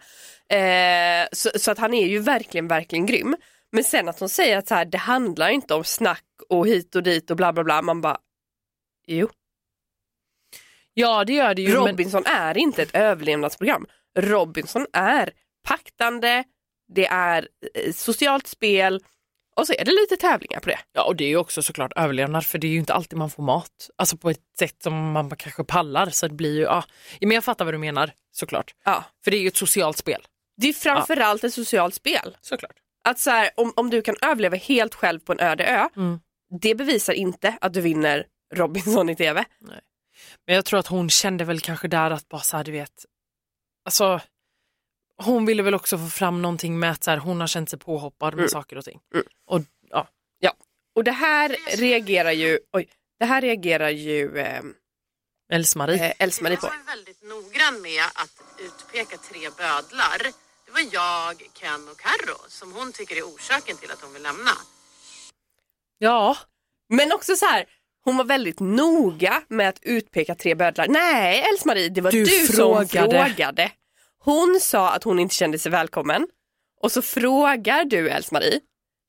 säga. 0.48 1.22
Eh, 1.22 1.28
så, 1.32 1.50
så 1.58 1.70
att 1.70 1.78
han 1.78 1.94
är 1.94 2.06
ju 2.06 2.18
verkligen, 2.18 2.68
verkligen 2.68 3.06
grym. 3.06 3.36
Men 3.72 3.84
sen 3.84 4.08
att 4.08 4.20
hon 4.20 4.28
säger 4.28 4.56
att 4.58 4.68
så 4.68 4.74
här, 4.74 4.84
det 4.84 4.98
handlar 4.98 5.48
inte 5.48 5.74
om 5.74 5.84
snack 5.84 6.24
och 6.48 6.66
hit 6.66 6.94
och 6.94 7.02
dit 7.02 7.30
och 7.30 7.36
bla 7.36 7.52
bla 7.52 7.64
bla. 7.64 7.82
Man 7.82 8.00
bara, 8.00 8.18
jo. 9.06 9.28
ja 10.94 11.24
det 11.24 11.32
gör 11.32 11.54
det 11.54 11.62
ju. 11.62 11.68
men- 11.68 11.76
Robinson 11.86 12.26
är 12.26 12.58
inte 12.58 12.82
ett 12.82 12.94
överlevnadsprogram. 12.94 13.86
Robinson 14.18 14.86
är 14.92 15.32
paktande, 15.64 16.44
det 16.88 17.06
är 17.06 17.48
eh, 17.74 17.92
socialt 17.92 18.46
spel 18.46 19.02
och 19.56 19.66
så 19.66 19.72
är 19.72 19.84
det 19.84 19.90
lite 19.92 20.16
tävlingar 20.16 20.60
på 20.60 20.68
det. 20.68 20.78
Ja 20.92 21.04
och 21.04 21.16
det 21.16 21.24
är 21.24 21.28
ju 21.28 21.36
också 21.36 21.62
såklart 21.62 21.92
överlevnad 21.96 22.46
för 22.46 22.58
det 22.58 22.66
är 22.66 22.70
ju 22.70 22.78
inte 22.78 22.94
alltid 22.94 23.18
man 23.18 23.30
får 23.30 23.42
mat. 23.42 23.90
Alltså 23.96 24.16
på 24.16 24.30
ett 24.30 24.40
sätt 24.58 24.82
som 24.82 25.12
man 25.12 25.36
kanske 25.36 25.64
pallar 25.64 26.10
så 26.10 26.28
det 26.28 26.34
blir 26.34 26.54
ju, 26.56 26.62
ja. 26.62 26.84
Men 27.20 27.30
jag 27.30 27.44
fattar 27.44 27.64
vad 27.64 27.74
du 27.74 27.78
menar 27.78 28.12
såklart. 28.32 28.74
Ja. 28.84 29.04
För 29.24 29.30
det 29.30 29.36
är 29.36 29.40
ju 29.40 29.48
ett 29.48 29.56
socialt 29.56 29.96
spel. 29.96 30.26
Det 30.56 30.68
är 30.68 30.72
framförallt 30.72 31.44
ett 31.44 31.54
socialt 31.54 31.94
spel. 31.94 32.36
Såklart. 32.40 32.76
Att 33.04 33.18
så 33.18 33.30
här, 33.30 33.50
om, 33.56 33.72
om 33.76 33.90
du 33.90 34.02
kan 34.02 34.16
överleva 34.22 34.56
helt 34.56 34.94
själv 34.94 35.20
på 35.20 35.32
en 35.32 35.40
öde 35.40 35.64
ö, 35.66 35.88
Mm. 35.96 36.20
det 36.60 36.74
bevisar 36.74 37.12
inte 37.12 37.58
att 37.60 37.72
du 37.74 37.80
vinner 37.80 38.26
Robinson 38.54 39.08
i 39.10 39.16
tv. 39.16 39.44
Men 40.46 40.54
jag 40.54 40.64
tror 40.64 40.80
att 40.80 40.86
hon 40.86 41.10
kände 41.10 41.44
väl 41.44 41.60
kanske 41.60 41.88
där 41.88 42.10
att 42.10 42.28
bara 42.28 42.40
så 42.40 42.56
här, 42.56 42.64
du 42.64 42.72
vet, 42.72 42.92
alltså 43.84 44.20
hon 45.22 45.46
ville 45.46 45.62
väl 45.62 45.74
också 45.74 45.98
få 45.98 46.06
fram 46.08 46.42
någonting 46.42 46.78
med 46.78 46.90
att 46.90 47.04
så 47.04 47.10
här, 47.10 47.18
hon 47.18 47.40
har 47.40 47.46
känt 47.46 47.70
sig 47.70 47.78
påhoppad 47.78 48.34
med 48.34 48.40
Mm. 48.42 48.48
saker 48.50 48.78
och 48.78 48.84
ting. 48.84 49.00
Mm. 49.14 49.26
Och 49.46 49.60
ja, 49.90 50.08
Och 50.94 51.04
det 51.04 51.12
här 51.12 51.56
reagerar 51.76 52.32
ju, 52.32 52.58
oj, 52.72 52.88
det 53.18 53.24
här 53.24 53.40
reagerar 53.40 53.88
ju 53.90 54.38
eh, 54.38 54.62
Else-Marie. 55.52 56.04
eh, 56.06 56.12
Else-Marie 56.18 56.56
på. 56.56 56.66
Jag 56.66 56.70
var 56.78 56.86
väldigt 56.96 57.22
noggrann 57.22 57.82
med 57.82 58.02
att 58.04 58.42
utpeka 58.58 59.16
tre 59.30 59.40
bödlar. 59.58 60.18
Det 60.66 60.72
var 60.72 60.80
jag, 60.92 61.42
Ken 61.60 61.88
och 61.88 61.98
Carro 62.00 62.36
som 62.48 62.72
hon 62.72 62.92
tycker 62.92 63.16
är 63.16 63.22
orsaken 63.22 63.76
till 63.76 63.90
att 63.90 64.00
hon 64.02 64.12
vill 64.12 64.22
lämna. 64.22 64.50
Ja, 65.98 66.36
Men 66.88 67.12
också 67.12 67.36
så 67.36 67.46
här, 67.46 67.64
hon 68.04 68.16
var 68.16 68.24
väldigt 68.24 68.60
noga 68.60 69.42
med 69.48 69.68
att 69.68 69.78
utpeka 69.82 70.34
tre 70.34 70.54
bödlar. 70.54 70.86
Nej 70.88 71.40
Else-Marie, 71.52 71.88
det 71.88 72.00
var 72.00 72.10
Du 72.12 72.24
du, 72.24 72.46
som 72.46 72.88
frågade. 72.88 73.70
Frågade. 74.26 74.40
Hon 74.52 74.60
sa 74.60 74.92
att 74.92 75.04
hon 75.04 75.18
inte 75.18 75.34
kände 75.34 75.58
sig 75.58 75.72
välkommen. 75.72 76.28
Och 76.80 76.92
så 76.92 77.02
frågar 77.02 77.84
du 77.84 78.08
Else-Marie, 78.08 78.60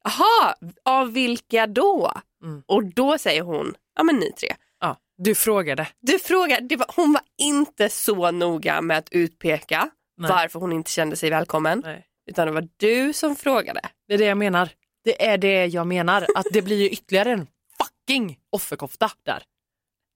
jaha, 0.04 0.56
av 0.86 1.14
vilka 1.14 1.68
då? 1.68 2.12
Mm. 2.44 2.64
Och 2.68 2.84
då 2.84 3.18
säger 3.18 3.42
hon, 3.42 3.76
ja 3.96 4.04
men 4.04 4.16
ni 4.16 4.32
tre. 4.32 4.56
Ja, 4.80 4.98
du 5.18 5.36
frågade. 5.36 5.88
Du 6.02 6.20
frågar, 6.20 6.62
det 6.62 6.76
var, 6.76 6.88
hon 6.96 7.14
var 7.14 7.22
inte 7.38 7.90
så 7.90 8.32
noga 8.32 8.82
med 8.82 8.98
att 8.98 9.10
utpeka 9.12 9.90
Nej. 10.18 10.30
varför 10.32 10.60
hon 10.60 10.72
inte 10.74 10.92
kände 10.92 11.16
sig 11.16 11.30
välkommen. 11.30 11.82
Nej. 11.86 12.04
Utan 12.30 12.48
det 12.48 12.54
var 12.54 12.68
du 12.78 13.14
som 13.14 13.36
frågade. 13.36 13.82
Det 14.08 14.14
är 14.14 14.18
det 14.18 14.26
jag 14.26 14.38
menar. 14.38 14.70
Det 15.04 15.26
är 15.26 15.38
det 15.38 15.66
jag 15.66 15.88
menar. 15.88 16.28
Att 16.36 16.46
det 16.52 16.62
blir 16.62 16.78
ju 16.78 16.90
ytterligare 16.90 17.32
en 17.32 17.48
fucking 17.78 18.38
offerkofta 18.52 19.12
där. 19.26 19.44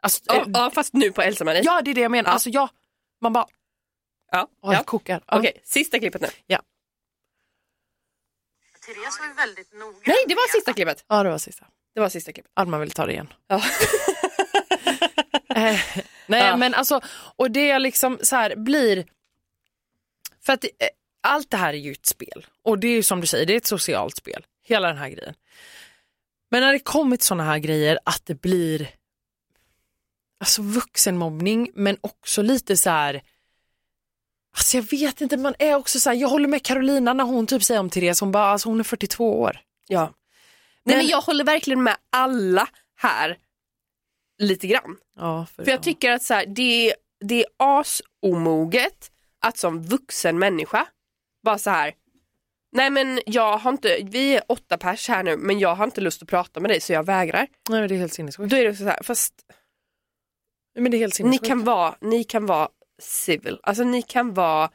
Alltså, 0.01 0.21
Ja, 0.27 0.35
eh, 0.35 0.45
ja 0.53 0.71
fast 0.73 0.93
nu 0.93 1.11
på 1.11 1.21
Else-Marie. 1.21 1.61
ja, 1.65 1.81
det 1.81 1.91
är 1.91 1.95
det 1.95 2.01
jag 2.01 2.11
menar. 2.11 2.29
Ja. 2.29 2.33
Alltså, 2.33 2.49
ja, 2.49 2.69
man 3.21 3.33
bara, 3.33 3.45
Ja, 4.31 4.47
ja. 4.61 4.73
jag 4.73 4.85
kokar. 4.85 5.23
Ja. 5.27 5.37
Okej, 5.39 5.61
sista 5.63 5.99
klippet 5.99 6.21
nu. 6.21 6.27
Therese 8.85 9.19
var 9.19 9.27
ju 9.27 9.33
väldigt 9.33 9.73
noga. 9.73 9.97
Nej, 10.05 10.25
det 10.27 10.35
var 10.35 10.51
sista 10.51 10.73
klippet. 10.73 11.05
ja, 11.07 11.23
det 11.23 11.29
var 11.29 11.37
sista. 11.37 11.65
Det 11.93 11.99
var 11.99 12.09
sista 12.09 12.31
klippet. 12.33 12.51
Alma 12.55 12.77
vill 12.79 12.91
ta 12.91 13.05
det 13.05 13.11
igen. 13.11 13.33
Ja. 13.47 13.61
Eh, 15.55 15.79
nej 16.27 16.43
Ja. 16.47 16.57
men 16.57 16.73
alltså, 16.73 17.01
och 17.35 17.51
det 17.51 17.67
jag 17.67 17.81
liksom 17.81 18.19
så 18.21 18.35
här 18.35 18.55
blir, 18.55 19.05
för 20.39 20.53
att 20.53 20.63
eh, 20.63 20.69
allt 21.23 21.49
det 21.51 21.57
här 21.57 21.73
är 21.73 21.77
ju 21.77 21.91
ett 21.91 22.05
spel 22.05 22.45
och 22.63 22.79
det 22.79 22.87
är 22.87 22.91
ju 22.91 23.03
som 23.03 23.21
du 23.21 23.27
säger, 23.27 23.45
det 23.45 23.53
är 23.53 23.57
ett 23.57 23.65
socialt 23.65 24.15
spel, 24.15 24.45
hela 24.63 24.87
den 24.87 24.97
här 24.97 25.09
grejen. 25.09 25.33
Men 26.51 26.61
när 26.61 26.73
det 26.73 26.79
kommit 26.79 27.21
sådana 27.23 27.43
här 27.43 27.57
grejer 27.59 27.99
att 28.05 28.25
det 28.25 28.35
blir 28.41 28.89
alltså 30.39 30.61
vuxenmobbning 30.61 31.71
men 31.73 31.97
också 32.01 32.41
lite 32.41 32.77
så 32.77 32.89
här 32.89 33.21
Alltså 34.57 34.77
jag 34.77 34.83
vet 34.91 35.21
inte, 35.21 35.37
man 35.37 35.55
är 35.59 35.75
också 35.75 35.99
så 35.99 36.09
här, 36.09 36.17
jag 36.17 36.27
håller 36.29 36.47
med 36.47 36.63
Carolina 36.63 37.13
när 37.13 37.23
hon 37.23 37.47
typ 37.47 37.63
säger 37.63 37.79
om 37.79 37.89
Therese, 37.89 38.19
hon 38.21 38.31
bara, 38.31 38.45
alltså 38.45 38.69
hon 38.69 38.79
är 38.79 38.83
42 38.83 39.39
år. 39.41 39.59
Ja. 39.87 40.01
Nej, 40.01 40.11
Men- 40.83 40.97
men 40.97 41.07
jag 41.07 41.21
håller 41.21 41.43
verkligen 41.43 41.83
med 41.83 41.97
alla 42.09 42.67
här 42.95 43.37
lite 44.37 44.67
grann. 44.67 44.97
Ja, 45.15 45.45
För 45.55 45.67
jag 45.69 45.83
tycker 45.83 46.11
att 46.11 46.23
så 46.23 46.33
här, 46.33 46.45
det, 46.45 46.89
är, 46.89 46.95
det 47.25 47.43
är 47.43 47.45
asomoget 47.57 49.11
att 49.39 49.57
som 49.57 49.83
vuxen 49.83 50.39
människa 50.39 50.87
bara 51.43 51.57
så 51.57 51.69
här 51.69 51.93
Nej 52.73 52.89
men 52.89 53.19
jag 53.25 53.57
har 53.57 53.71
inte, 53.71 53.99
vi 54.03 54.35
är 54.35 54.43
åtta 54.47 54.77
pers 54.77 55.07
här 55.09 55.23
nu 55.23 55.37
men 55.37 55.59
jag 55.59 55.75
har 55.75 55.85
inte 55.85 56.01
lust 56.01 56.21
att 56.21 56.27
prata 56.29 56.59
med 56.59 56.71
dig 56.71 56.81
så 56.81 56.93
jag 56.93 57.05
vägrar. 57.05 57.47
Nej 57.69 57.79
men 57.79 57.89
det 57.89 57.95
är 57.95 57.99
helt 57.99 58.13
sinnessjukt. 58.13 58.49
Då 58.49 58.57
är 58.57 58.63
det 58.65 58.75
så 58.75 58.83
här, 58.83 58.99
fast 59.03 59.33
Men 60.75 60.91
ni 61.29 61.37
kan 61.37 61.63
vara, 61.63 61.95
ni 62.01 62.23
kan 62.23 62.45
vara 62.45 62.69
civil, 63.01 63.59
alltså 63.63 63.83
ni 63.83 64.01
kan 64.01 64.33
vara, 64.33 64.69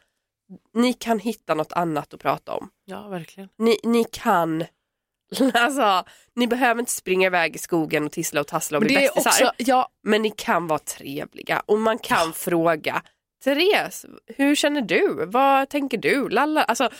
ni 0.75 0.92
kan 0.92 1.18
hitta 1.18 1.54
något 1.54 1.73
annat 1.73 2.14
att 2.14 2.21
prata 2.21 2.52
om. 2.52 2.71
Ja 2.85 3.09
verkligen. 3.09 3.49
Ni, 3.59 3.78
ni 3.85 4.04
kan, 4.04 4.64
alltså 5.54 6.04
ni 6.35 6.47
behöver 6.47 6.80
inte 6.80 6.92
springa 6.92 7.26
iväg 7.26 7.56
i 7.56 7.59
skogen 7.59 8.04
och 8.04 8.12
tissla 8.12 8.40
och 8.40 8.47
tassla 8.47 8.78
och 8.78 8.85
bli 8.85 8.95
bästisar. 8.95 9.50
ja 9.56 9.88
Men 10.02 10.23
ni 10.23 10.30
kan 10.30 10.66
vara 10.66 10.78
trevliga 10.78 11.62
och 11.66 11.78
man 11.78 11.99
kan 11.99 12.33
fråga 12.33 13.02
Therese, 13.45 14.06
hur 14.26 14.54
känner 14.54 14.83
du? 14.83 15.26
Vad 15.26 15.68
tänker 15.68 15.99
du? 15.99 16.28
Lalla. 16.28 16.62
Alltså, 16.62 16.90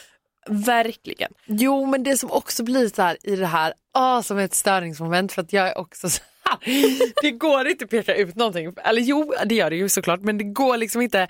verkligen. 0.49 1.33
Jo, 1.47 1.87
men 1.87 2.03
det 2.03 2.19
som 2.19 2.31
också 2.31 2.65
blir 2.65 2.89
så 2.89 3.03
här 3.03 3.17
i 3.23 3.37
det 3.37 3.47
här, 3.47 3.75
ah, 3.93 4.23
som 4.23 4.39
ett 4.39 4.55
störningsmoment 4.55 5.33
för 5.33 5.43
att 5.43 5.53
jag 5.53 5.69
är 5.69 5.79
också 5.79 6.11
så 6.11 6.23
det 7.23 7.31
går 7.31 7.69
inte 7.69 7.85
att 7.85 7.91
peka 7.91 8.15
ut 8.15 8.35
någonting, 8.35 8.75
eller 8.85 9.03
jo, 9.03 9.35
det 9.47 9.55
gör 9.55 9.71
det 9.71 9.77
ju 9.77 9.89
såklart, 9.89 10.21
men 10.21 10.39
det 10.39 10.45
går 10.45 10.77
liksom 10.77 11.03
inte, 11.03 11.29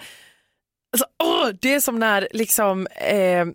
alltså, 0.93 1.07
åh, 1.25 1.49
det 1.61 1.75
är 1.75 1.81
som 1.81 1.99
när 1.99 2.29
liksom 2.31 2.87
eh, 2.87 3.47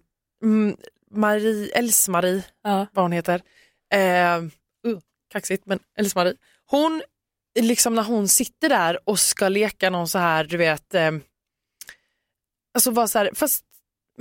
mm, 0.43 0.77
Marie, 1.11 1.71
Else-Marie, 1.73 2.43
vad 2.63 3.05
hon 3.05 3.11
heter, 3.11 3.41
eh, 3.93 4.37
uh, 4.87 4.99
kaxigt 5.31 5.65
men 5.65 5.79
Else-Marie, 5.99 6.35
hon, 6.65 7.01
liksom 7.59 7.95
när 7.95 8.03
hon 8.03 8.27
sitter 8.27 8.69
där 8.69 9.09
och 9.09 9.19
ska 9.19 9.49
leka 9.49 9.89
någon 9.89 10.07
så 10.07 10.19
här, 10.19 10.43
du 10.43 10.57
vet, 10.57 10.93
eh, 10.93 11.11
alltså 12.73 12.91
vara 12.91 13.07
så 13.07 13.19
här, 13.19 13.31
fast 13.33 13.65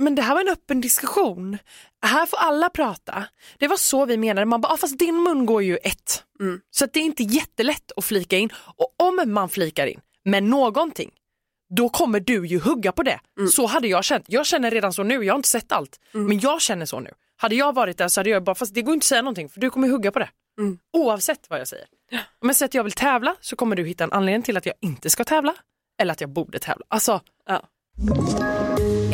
men 0.01 0.15
det 0.15 0.21
här 0.21 0.33
var 0.33 0.41
en 0.41 0.47
öppen 0.47 0.81
diskussion. 0.81 1.57
Här 2.05 2.25
får 2.25 2.37
alla 2.37 2.69
prata. 2.69 3.23
Det 3.57 3.67
var 3.67 3.77
så 3.77 4.05
vi 4.05 4.17
menade. 4.17 4.45
Man 4.45 4.61
bara, 4.61 4.73
ah, 4.73 4.77
fast 4.77 4.99
din 4.99 5.23
mun 5.23 5.45
går 5.45 5.63
ju 5.63 5.77
ett. 5.77 6.23
Mm. 6.39 6.61
Så 6.71 6.85
att 6.85 6.93
det 6.93 6.99
är 6.99 7.03
inte 7.03 7.23
jättelätt 7.23 7.91
att 7.95 8.05
flika 8.05 8.37
in. 8.37 8.49
Och 8.75 8.95
om 8.97 9.21
man 9.33 9.49
flikar 9.49 9.87
in 9.87 9.99
med 10.25 10.43
någonting, 10.43 11.11
då 11.75 11.89
kommer 11.89 12.19
du 12.19 12.47
ju 12.47 12.59
hugga 12.59 12.91
på 12.91 13.03
det. 13.03 13.19
Så 13.51 13.65
hade 13.65 13.87
jag 13.87 14.03
känt. 14.03 14.25
Jag 14.27 14.45
känner 14.45 14.71
redan 14.71 14.93
så 14.93 15.03
nu, 15.03 15.23
jag 15.25 15.33
har 15.33 15.37
inte 15.37 15.49
sett 15.49 15.71
allt. 15.71 15.99
Men 16.11 16.39
jag 16.39 16.61
känner 16.61 16.85
så 16.85 16.99
nu. 16.99 17.09
Hade 17.37 17.55
jag 17.55 17.75
varit 17.75 17.97
där 17.97 18.07
så 18.07 18.19
hade 18.19 18.29
jag 18.29 18.43
bara, 18.43 18.55
fast 18.55 18.73
det 18.73 18.81
går 18.81 18.93
inte 18.93 19.03
att 19.03 19.07
säga 19.07 19.21
någonting 19.21 19.49
för 19.49 19.59
du 19.59 19.69
kommer 19.69 19.87
hugga 19.89 20.11
på 20.11 20.19
det. 20.19 20.29
Mm. 20.59 20.79
Oavsett 20.93 21.49
vad 21.49 21.59
jag 21.59 21.67
säger. 21.67 21.85
Om 22.41 22.49
jag 22.49 22.55
säger 22.55 22.67
att 22.67 22.73
jag 22.73 22.83
vill 22.83 22.93
tävla 22.93 23.35
så 23.41 23.55
kommer 23.55 23.75
du 23.75 23.85
hitta 23.85 24.03
en 24.03 24.11
anledning 24.11 24.43
till 24.43 24.57
att 24.57 24.65
jag 24.65 24.75
inte 24.81 25.09
ska 25.09 25.23
tävla. 25.23 25.55
Eller 26.01 26.11
att 26.11 26.21
jag 26.21 26.29
borde 26.29 26.59
tävla. 26.59 26.85
Alltså, 26.89 27.21
Ja. 27.45 28.70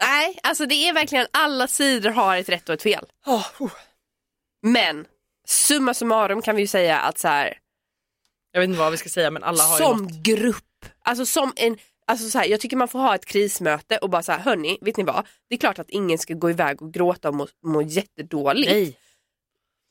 Nej, 0.00 0.38
alltså 0.42 0.66
det 0.66 0.74
är 0.74 0.94
verkligen 0.94 1.26
alla 1.30 1.68
sidor 1.68 2.10
har 2.10 2.36
ett 2.36 2.48
rätt 2.48 2.68
och 2.68 2.74
ett 2.74 2.82
fel. 2.82 3.06
Men 4.62 5.06
summa 5.46 5.94
summarum 5.94 6.42
kan 6.42 6.56
vi 6.56 6.62
ju 6.62 6.68
säga 6.68 7.00
att 7.00 7.18
så 7.18 7.28
här, 7.28 7.58
jag 8.52 8.60
vet 8.60 8.68
inte 8.68 8.78
vad 8.78 8.90
vi 8.90 8.98
ska 8.98 9.08
säga 9.08 9.30
men 9.30 9.42
alla 9.42 9.62
har 9.62 9.78
ju 9.78 9.84
som 9.84 10.02
något. 10.02 10.12
grupp, 10.12 10.84
alltså 11.02 11.26
som 11.26 11.52
en, 11.56 11.78
alltså 12.06 12.30
så 12.30 12.38
här, 12.38 12.46
jag 12.46 12.60
tycker 12.60 12.76
man 12.76 12.88
får 12.88 12.98
ha 12.98 13.14
ett 13.14 13.26
krismöte 13.26 13.98
och 13.98 14.10
bara 14.10 14.22
så 14.22 14.32
här, 14.32 14.38
hörni, 14.38 14.78
vet 14.80 14.96
ni 14.96 15.04
vad? 15.04 15.26
Det 15.48 15.54
är 15.54 15.58
klart 15.58 15.78
att 15.78 15.90
ingen 15.90 16.18
ska 16.18 16.34
gå 16.34 16.50
iväg 16.50 16.82
och 16.82 16.92
gråta 16.92 17.28
och 17.28 17.34
må, 17.34 17.46
må 17.64 17.82
jättedåligt. 17.82 18.72
Nej. 18.72 18.98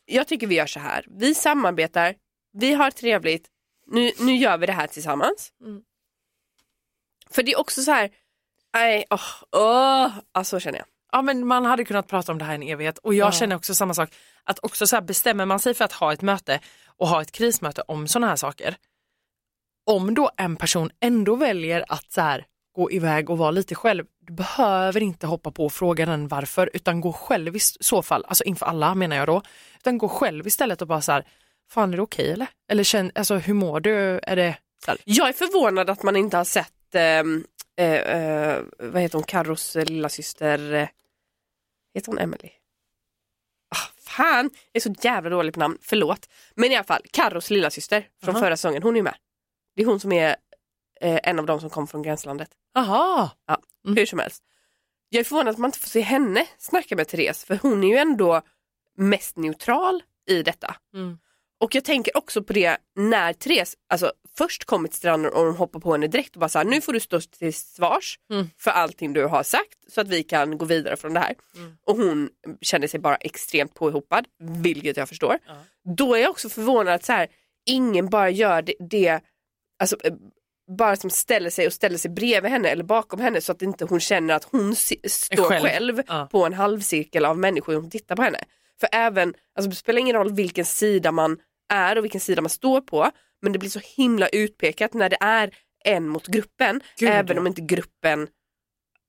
Jag 0.05 0.27
tycker 0.27 0.47
vi 0.47 0.55
gör 0.55 0.67
så 0.67 0.79
här, 0.79 1.05
vi 1.09 1.35
samarbetar, 1.35 2.15
vi 2.53 2.73
har 2.73 2.91
trevligt, 2.91 3.47
nu, 3.87 4.11
nu 4.19 4.35
gör 4.35 4.57
vi 4.57 4.65
det 4.65 4.73
här 4.73 4.87
tillsammans. 4.87 5.53
Mm. 5.61 5.81
För 7.29 7.43
det 7.43 7.51
är 7.51 7.59
också 7.59 7.81
så 7.81 7.91
här, 7.91 8.11
nej, 8.79 9.05
åh, 9.09 9.21
åh, 9.51 10.11
alltså 10.31 10.55
så 10.55 10.59
känner 10.59 10.77
jag. 10.77 10.87
Ja 11.11 11.21
men 11.21 11.47
man 11.47 11.65
hade 11.65 11.85
kunnat 11.85 12.07
prata 12.07 12.31
om 12.31 12.37
det 12.37 12.45
här 12.45 12.51
i 12.53 12.55
en 12.55 12.63
evighet 12.63 12.97
och 12.97 13.13
jag 13.13 13.27
Ja. 13.27 13.31
känner 13.31 13.55
också 13.55 13.75
samma 13.75 13.93
sak. 13.93 14.09
Att 14.43 14.59
också 14.63 14.87
så 14.87 14.95
här, 14.95 15.01
bestämmer 15.03 15.45
man 15.45 15.59
sig 15.59 15.73
för 15.73 15.85
att 15.85 15.91
ha 15.91 16.13
ett 16.13 16.21
möte 16.21 16.59
och 16.97 17.07
ha 17.07 17.21
ett 17.21 17.31
krismöte 17.31 17.81
om 17.87 18.07
sådana 18.07 18.27
här 18.27 18.35
saker. 18.35 18.75
Om 19.85 20.13
då 20.13 20.29
en 20.37 20.55
person 20.55 20.89
ändå 20.99 21.35
väljer 21.35 21.85
att 21.89 22.11
så 22.11 22.21
här, 22.21 22.45
gå 22.75 22.91
iväg 22.91 23.29
och 23.29 23.37
vara 23.37 23.51
lite 23.51 23.75
själv. 23.75 24.05
Du 24.21 24.33
behöver 24.33 25.03
inte 25.03 25.27
hoppa 25.27 25.51
på 25.51 25.65
och 25.65 25.73
fråga 25.73 26.05
den 26.05 26.27
varför 26.27 26.69
utan 26.73 27.01
gå 27.01 27.13
själv 27.13 27.55
i 27.55 27.59
så 27.59 28.01
fall, 28.03 28.25
alltså 28.27 28.43
inför 28.43 28.65
alla 28.65 28.95
menar 28.95 29.15
jag 29.15 29.27
då. 29.27 29.41
Utan 29.79 29.97
gå 29.97 30.09
själv 30.09 30.47
istället 30.47 30.81
och 30.81 30.87
bara 30.87 31.01
så 31.01 31.11
här, 31.11 31.25
fan 31.71 31.93
är 31.93 31.97
det 31.97 32.03
okej 32.03 32.31
eller? 32.31 32.47
Eller 32.71 32.83
känn, 32.83 33.11
alltså 33.15 33.35
hur 33.35 33.53
mår 33.53 33.79
du? 33.79 34.19
Är 34.23 34.35
det 34.35 34.57
Jag 35.05 35.29
är 35.29 35.33
förvånad 35.33 35.89
att 35.89 36.03
man 36.03 36.15
inte 36.15 36.37
har 36.37 36.43
sett, 36.45 36.95
ehm, 36.95 37.43
eh, 37.77 37.93
eh, 37.93 38.63
vad 38.79 39.01
heter 39.01 39.17
hon, 39.17 39.23
Carros 39.23 39.75
eh, 39.75 39.85
lilla 39.85 40.09
syster 40.09 40.73
eh, 40.73 40.87
heter 41.93 42.07
hon 42.07 42.17
Emily? 42.19 42.49
Ah, 43.75 43.91
fan, 44.01 44.49
jag 44.71 44.79
är 44.79 44.79
så 44.79 44.95
jävla 45.01 45.29
dålig 45.29 45.53
på 45.53 45.59
namn, 45.59 45.77
förlåt. 45.81 46.29
Men 46.55 46.71
i 46.71 46.75
alla 46.75 46.83
fall, 46.83 47.01
Carros 47.11 47.49
lilla 47.49 47.69
syster 47.69 48.07
från 48.23 48.35
Aha. 48.35 48.43
förra 48.45 48.57
säsongen, 48.57 48.83
hon 48.83 48.93
är 48.93 48.97
ju 48.97 49.03
med. 49.03 49.15
Det 49.75 49.81
är 49.81 49.85
hon 49.85 49.99
som 49.99 50.11
är 50.11 50.35
eh, 51.01 51.19
en 51.23 51.39
av 51.39 51.45
dem 51.45 51.59
som 51.59 51.69
kom 51.69 51.87
från 51.87 52.01
gränslandet. 52.03 52.49
aha, 52.75 53.31
Mm. 53.85 53.97
Hur 53.97 54.05
som 54.05 54.19
helst. 54.19 54.43
Jag 55.09 55.19
är 55.19 55.23
förvånad 55.23 55.47
att 55.47 55.57
man 55.57 55.67
inte 55.67 55.79
får 55.79 55.87
se 55.89 56.01
henne 56.01 56.47
snacka 56.57 56.95
med 56.95 57.07
Therese 57.07 57.43
för 57.45 57.59
hon 57.61 57.83
är 57.83 57.87
ju 57.87 57.95
ändå 57.97 58.41
mest 58.95 59.37
neutral 59.37 60.03
i 60.27 60.43
detta. 60.43 60.75
Mm. 60.93 61.17
Och 61.59 61.75
jag 61.75 61.83
tänker 61.83 62.17
också 62.17 62.43
på 62.43 62.53
det 62.53 62.77
när 62.95 63.33
Therese 63.33 63.75
alltså, 63.89 64.11
först 64.37 64.65
kommer 64.65 64.87
till 64.87 64.97
stranden 64.97 65.33
och 65.33 65.45
de 65.45 65.55
hoppar 65.55 65.79
på 65.79 65.91
henne 65.91 66.07
direkt 66.07 66.35
och 66.35 66.39
bara 66.39 66.49
så 66.49 66.57
här, 66.59 66.65
nu 66.65 66.81
får 66.81 66.93
du 66.93 66.99
stå 66.99 67.19
till 67.21 67.53
svars 67.53 68.19
Mm. 68.31 68.49
för 68.57 68.71
allting 68.71 69.13
du 69.13 69.25
har 69.25 69.43
sagt 69.43 69.77
så 69.89 70.01
att 70.01 70.07
vi 70.07 70.23
kan 70.23 70.57
gå 70.57 70.65
vidare 70.65 70.97
från 70.97 71.13
det 71.13 71.19
här. 71.19 71.35
Mm. 71.55 71.77
Och 71.85 71.97
hon 71.97 72.29
känner 72.61 72.87
sig 72.87 72.99
bara 72.99 73.15
extremt 73.15 73.73
påhoppad, 73.73 74.25
vilket 74.63 74.97
jag 74.97 75.09
förstår. 75.09 75.37
Ja. 75.47 75.53
Då 75.97 76.15
är 76.15 76.19
jag 76.21 76.29
också 76.31 76.49
förvånad 76.49 76.93
att 76.93 77.05
så 77.05 77.13
här, 77.13 77.27
ingen 77.65 78.09
bara 78.09 78.29
gör 78.29 78.61
det, 78.61 78.73
det 78.79 79.19
alltså, 79.79 79.97
eh, 80.03 80.13
bara 80.77 80.95
som 80.95 81.09
ställer 81.09 81.49
sig 81.49 81.67
och 81.67 81.73
ställer 81.73 81.97
sig 81.97 82.11
bredvid 82.11 82.51
henne 82.51 82.69
eller 82.69 82.83
bakom 82.83 83.19
henne 83.19 83.41
så 83.41 83.51
att 83.51 83.61
inte 83.61 83.85
hon 83.85 83.99
känner 83.99 84.33
att 84.33 84.43
hon 84.43 84.75
står 84.75 85.49
Själv. 85.49 85.63
själv, 85.65 86.01
Ja. 86.07 86.27
på 86.31 86.45
en 86.45 86.53
halvcirkel 86.53 87.25
av 87.25 87.37
människor 87.37 87.73
som 87.73 87.89
tittar 87.89 88.15
på 88.15 88.21
henne. 88.21 88.39
För 88.79 88.89
även, 88.91 89.33
alltså 89.55 89.69
det 89.69 89.75
spelar 89.75 89.99
ingen 89.99 90.15
roll 90.15 90.33
vilken 90.33 90.65
sida 90.65 91.11
man 91.11 91.37
är 91.69 91.97
och 91.97 92.03
vilken 92.03 92.21
sida 92.21 92.41
man 92.41 92.49
står 92.49 92.81
på 92.81 93.11
men 93.41 93.51
det 93.51 93.59
blir 93.59 93.69
så 93.69 93.81
himla 93.83 94.27
utpekat 94.27 94.93
när 94.93 95.09
det 95.09 95.17
är 95.19 95.55
en 95.85 96.07
mot 96.07 96.27
gruppen 96.27 96.81
Gud, 96.97 97.09
även 97.09 97.37
om 97.37 97.47
inte 97.47 97.61
gruppen, 97.61 98.27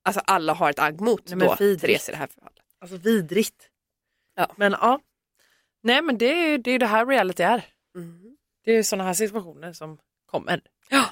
alltså 0.05 0.21
alla 0.25 0.53
har 0.53 0.71
ett 0.71 0.79
agg 0.79 1.01
mot 1.01 1.35
Nej, 1.35 1.49
då. 1.49 1.57
Therese 1.57 2.09
i 2.09 2.13
det 2.13 2.19
här 2.19 2.27
fallet. 2.27 2.53
Alltså 2.81 2.97
vidrigt. 2.97 3.69
Ja. 4.37 4.53
Men 4.57 4.73
ja. 4.73 5.01
Nej 5.83 6.03
men 6.03 6.19
det 6.19 6.27
är 6.27 6.49
ju 6.49 6.59
det, 6.59 6.71
är 6.71 6.79
det 6.79 6.87
här 6.87 7.07
reality 7.07 7.43
är. 7.43 7.65
Mm. 7.95 8.37
Det 8.65 8.73
är 8.73 8.83
sådana 8.83 9.05
här 9.05 9.15
situationer 9.15 9.73
som 9.73 9.99
kommer. 10.27 10.61
Ja. 10.89 11.05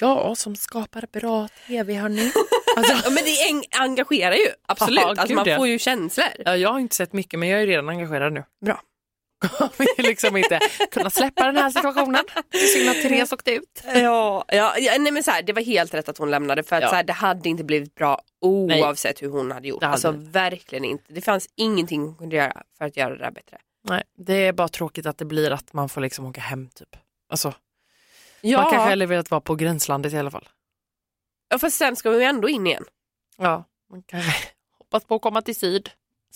Ja, 0.00 0.34
som 0.34 0.56
skapar 0.56 1.06
bra 1.12 1.48
tv 1.66 1.94
hörni. 1.94 2.32
Alltså, 2.76 3.10
men 3.10 3.24
det 3.24 3.48
en- 3.50 3.82
engagerar 3.82 4.34
ju, 4.34 4.48
absolut. 4.66 5.00
Ja, 5.00 5.08
alltså, 5.08 5.34
man 5.34 5.56
får 5.56 5.68
ju 5.68 5.78
känslor. 5.78 6.26
ja, 6.38 6.56
jag 6.56 6.72
har 6.72 6.78
inte 6.78 6.96
sett 6.96 7.12
mycket 7.12 7.38
men 7.38 7.48
jag 7.48 7.62
är 7.62 7.66
redan 7.66 7.88
engagerad 7.88 8.32
nu. 8.32 8.44
Bra. 8.64 8.82
Kommer 9.58 10.02
liksom 10.02 10.36
inte 10.36 10.60
kunna 10.90 11.10
släppa 11.10 11.46
den 11.46 11.56
här 11.56 11.70
situationen. 11.70 12.24
Det 12.50 12.58
är 12.58 12.66
synd 12.66 12.90
att 12.90 13.02
Therese 13.02 13.32
åkte 13.32 13.52
ut. 13.52 13.82
Ja, 13.94 14.44
ja, 14.48 14.74
ja 14.78 14.92
nej, 14.98 15.12
men 15.12 15.22
så 15.22 15.30
här, 15.30 15.42
det 15.42 15.52
var 15.52 15.62
helt 15.62 15.94
rätt 15.94 16.08
att 16.08 16.18
hon 16.18 16.30
lämnade 16.30 16.62
för 16.62 16.76
att 16.76 16.82
Ja. 16.82 16.88
så 16.88 16.94
här, 16.94 17.02
det 17.04 17.12
hade 17.12 17.48
inte 17.48 17.64
blivit 17.64 17.94
bra 17.94 18.20
oavsett 18.40 19.22
hur 19.22 19.28
hon 19.28 19.50
hade 19.50 19.68
gjort. 19.68 19.82
Hade 19.82 19.92
alltså 19.92 20.12
det 20.12 20.18
verkligen 20.30 20.84
inte. 20.84 21.04
Det 21.12 21.20
fanns 21.20 21.48
ingenting 21.56 22.02
hon 22.02 22.14
kunde 22.14 22.36
göra 22.36 22.62
för 22.78 22.84
att 22.84 22.96
göra 22.96 23.10
det 23.16 23.18
där 23.24 23.30
bättre. 23.30 23.58
Nej, 23.84 24.02
det 24.18 24.34
är 24.34 24.52
bara 24.52 24.68
tråkigt 24.68 25.06
att 25.06 25.18
det 25.18 25.24
blir 25.24 25.50
att 25.50 25.72
man 25.72 25.88
får 25.88 26.00
liksom 26.00 26.26
åka 26.26 26.40
hem 26.40 26.68
typ. 26.68 26.96
Alltså, 27.30 27.54
Ja, 28.40 28.62
Man 28.62 28.70
kanske 28.70 28.88
hellre 28.88 29.06
velat 29.06 29.30
vara 29.30 29.40
på 29.40 29.54
gränslandet 29.54 30.12
i 30.12 30.16
alla 30.18 30.30
fall. 30.30 30.48
ja 31.48 31.58
fast 31.58 31.76
sen 31.76 31.96
ska 31.96 32.10
vi 32.10 32.16
ju 32.18 32.24
ändå 32.24 32.48
in 32.48 32.66
igen. 32.66 32.84
Ja, 33.36 33.64
man 33.90 34.02
kanske 34.02 34.32
hoppas 34.78 35.04
på 35.04 35.14
att 35.14 35.22
komma 35.22 35.42
till 35.42 35.56
syd. 35.56 35.90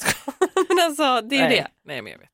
men 0.69 0.79
alltså 0.85 1.21
det 1.21 1.37
är 1.37 1.41
ju 1.43 1.49
Nej. 1.49 1.57
det. 1.57 1.69
Nej, 1.85 2.03
men 2.03 2.13
jag 2.13 2.19
vet. 2.19 2.29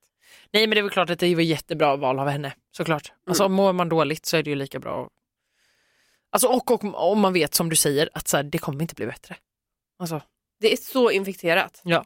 Nej, 0.52 0.66
men 0.66 0.70
det 0.70 0.78
är 0.80 0.82
väl 0.82 0.90
klart 0.90 1.10
att 1.10 1.18
det 1.18 1.34
var 1.34 1.42
jättebra 1.42 1.96
val 1.96 2.18
av 2.18 2.28
henne, 2.28 2.52
såklart. 2.76 3.12
Alltså 3.26 3.48
mår 3.48 3.72
man 3.72 3.88
dåligt 3.88 4.26
så 4.26 4.36
är 4.36 4.42
det 4.42 4.50
ju 4.50 4.56
lika 4.56 4.78
bra. 4.78 5.08
Alltså 6.32 6.48
och, 6.48 6.70
och 6.70 7.10
om 7.10 7.20
man 7.20 7.32
vet 7.32 7.54
som 7.54 7.68
du 7.68 7.76
säger 7.76 8.08
att 8.14 8.28
så 8.28 8.36
här, 8.36 8.44
det 8.44 8.58
kommer 8.58 8.82
inte 8.82 8.94
bli 8.94 9.06
bättre. 9.06 9.36
Alltså, 9.98 10.20
Det 10.60 10.72
är 10.72 10.76
så 10.76 11.10
infekterat. 11.10 11.80
ja. 11.84 12.04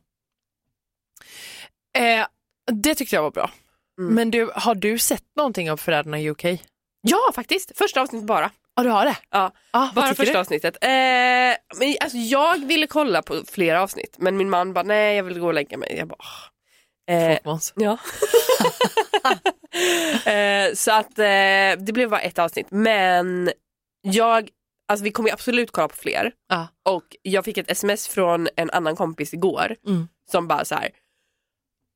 Eh, 1.99 2.27
det 2.73 2.95
tyckte 2.95 3.17
jag 3.17 3.23
var 3.23 3.31
bra. 3.31 3.51
Mm. 3.99 4.15
Men 4.15 4.31
du, 4.31 4.51
har 4.55 4.75
du 4.75 4.99
sett 4.99 5.25
någonting 5.37 5.71
av 5.71 5.77
Förrädarna 5.77 6.21
i 6.21 6.31
UK? 6.31 6.45
Ja 7.01 7.19
faktiskt, 7.35 7.79
första 7.79 8.01
avsnittet 8.03 8.27
bara. 8.27 8.51
Ja, 8.77 8.83
du 8.83 8.89
har 8.89 9.05
det? 9.05 9.17
Ja, 9.31 9.53
Ah, 9.71 9.89
bara 9.95 10.15
första 10.15 10.33
du? 10.33 10.39
avsnittet. 10.39 10.77
Eh, 10.81 10.89
men, 10.89 11.97
alltså, 12.01 12.17
jag 12.17 12.67
ville 12.67 12.87
kolla 12.87 13.23
på 13.23 13.43
flera 13.49 13.83
avsnitt 13.83 14.17
men 14.19 14.37
min 14.37 14.51
man 14.51 14.73
bara 14.73 14.83
nej 14.85 15.17
jag 15.17 15.25
vill 15.25 15.39
gå 15.39 15.47
och 15.47 15.55
lägga 15.55 15.77
mig. 15.79 15.95
Jag 15.99 16.09
bara, 16.09 16.17
åh. 16.19 16.51
Eh, 17.11 17.39
Måns. 17.45 17.73
Ja. 17.77 17.99
eh, 20.33 20.75
så 20.75 20.93
att 20.93 21.19
eh, 21.19 21.25
det 21.85 21.93
blev 21.93 22.11
bara 22.11 22.21
ett 22.21 22.39
avsnitt 22.39 22.67
men 22.71 23.51
jag, 24.03 24.49
alltså 24.89 25.05
vi 25.05 25.11
kommer 25.11 25.33
absolut 25.33 25.71
kolla 25.71 25.89
på 25.89 25.97
fler 25.97 26.33
Ja. 26.49 26.69
och 26.85 27.17
jag 27.23 27.45
fick 27.45 27.59
ett 27.59 27.71
sms 27.71 28.09
från 28.09 28.49
en 28.57 28.71
annan 28.71 28.97
kompis 28.97 29.35
igår 29.35 29.77
Mm. 29.87 30.09
som 30.31 30.49
bara 30.49 30.65
så 30.65 30.75
här. 30.75 30.91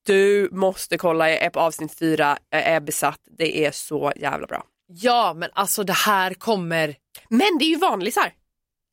Du 0.06 0.48
måste 0.52 0.98
kolla, 0.98 1.30
jag 1.30 1.38
är 1.42 1.50
på 1.50 1.60
avsnitt 1.60 1.98
fyra, 1.98 2.38
jag 2.50 2.62
är 2.62 2.80
besatt, 2.80 3.20
det 3.38 3.66
är 3.66 3.70
så 3.70 4.12
jävla 4.16 4.46
bra. 4.46 4.64
Ja, 4.86 5.34
men 5.36 5.50
alltså 5.52 5.84
det 5.84 5.92
här 5.92 6.34
kommer... 6.34 6.94
Men 7.28 7.58
det 7.58 7.64
är 7.64 7.68
ju 7.68 7.76
vanlisar. 7.78 8.32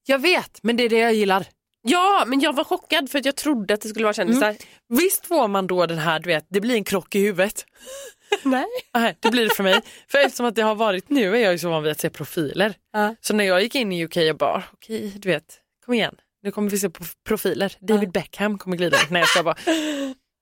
Jag 0.05 0.19
vet, 0.19 0.59
men 0.63 0.77
det 0.77 0.83
är 0.83 0.89
det 0.89 0.97
jag 0.99 1.13
gillar. 1.13 1.45
Ja, 1.87 2.23
men 2.27 2.39
jag 2.39 2.53
var 2.55 2.63
chockad 2.63 3.09
för 3.11 3.19
att 3.19 3.25
jag 3.25 3.35
trodde 3.35 3.73
att 3.73 3.81
det 3.81 3.89
skulle 3.89 4.05
vara 4.05 4.13
kändisar. 4.13 4.55
Visst 4.89 5.25
får 5.25 5.47
man 5.47 5.67
då 5.67 5.85
den 5.85 5.97
här, 5.97 6.19
du 6.19 6.27
vet, 6.29 6.45
det 6.49 6.61
blir 6.61 6.75
en 6.75 6.83
krock 6.83 7.15
i 7.15 7.19
huvudet. 7.19 7.65
Nej. 8.43 8.65
Nej, 8.93 9.17
det 9.19 9.31
blir 9.31 9.43
det 9.49 9.55
för 9.55 9.63
mig. 9.63 9.81
För 10.07 10.17
eftersom 10.17 10.45
att 10.45 10.55
det 10.55 10.61
har 10.61 10.75
varit, 10.75 11.09
nu 11.09 11.35
är 11.35 11.39
jag 11.39 11.51
ju 11.51 11.59
så 11.59 11.69
van 11.69 11.83
vid 11.83 11.91
att 11.91 11.99
se 11.99 12.09
profiler. 12.09 12.73
Ja. 12.93 13.15
Så 13.21 13.33
när 13.33 13.43
jag 13.43 13.61
gick 13.61 13.75
in 13.75 13.91
i 13.91 14.05
UK, 14.05 14.15
jag 14.15 14.37
bara, 14.37 14.63
okej, 14.73 15.13
du 15.15 15.29
vet, 15.29 15.59
kom 15.85 15.93
igen. 15.93 16.15
Nu 16.43 16.51
kommer 16.51 16.69
vi 16.69 16.79
se 16.79 16.89
på 16.89 17.03
profiler. 17.27 17.73
David 17.79 18.11
Beckham 18.11 18.57
kommer 18.57 18.77
glida 18.77 18.97
in. 18.97 19.03
Nej, 19.09 19.19
jag 19.19 19.29
ska 19.29 19.43
bara, 19.43 19.55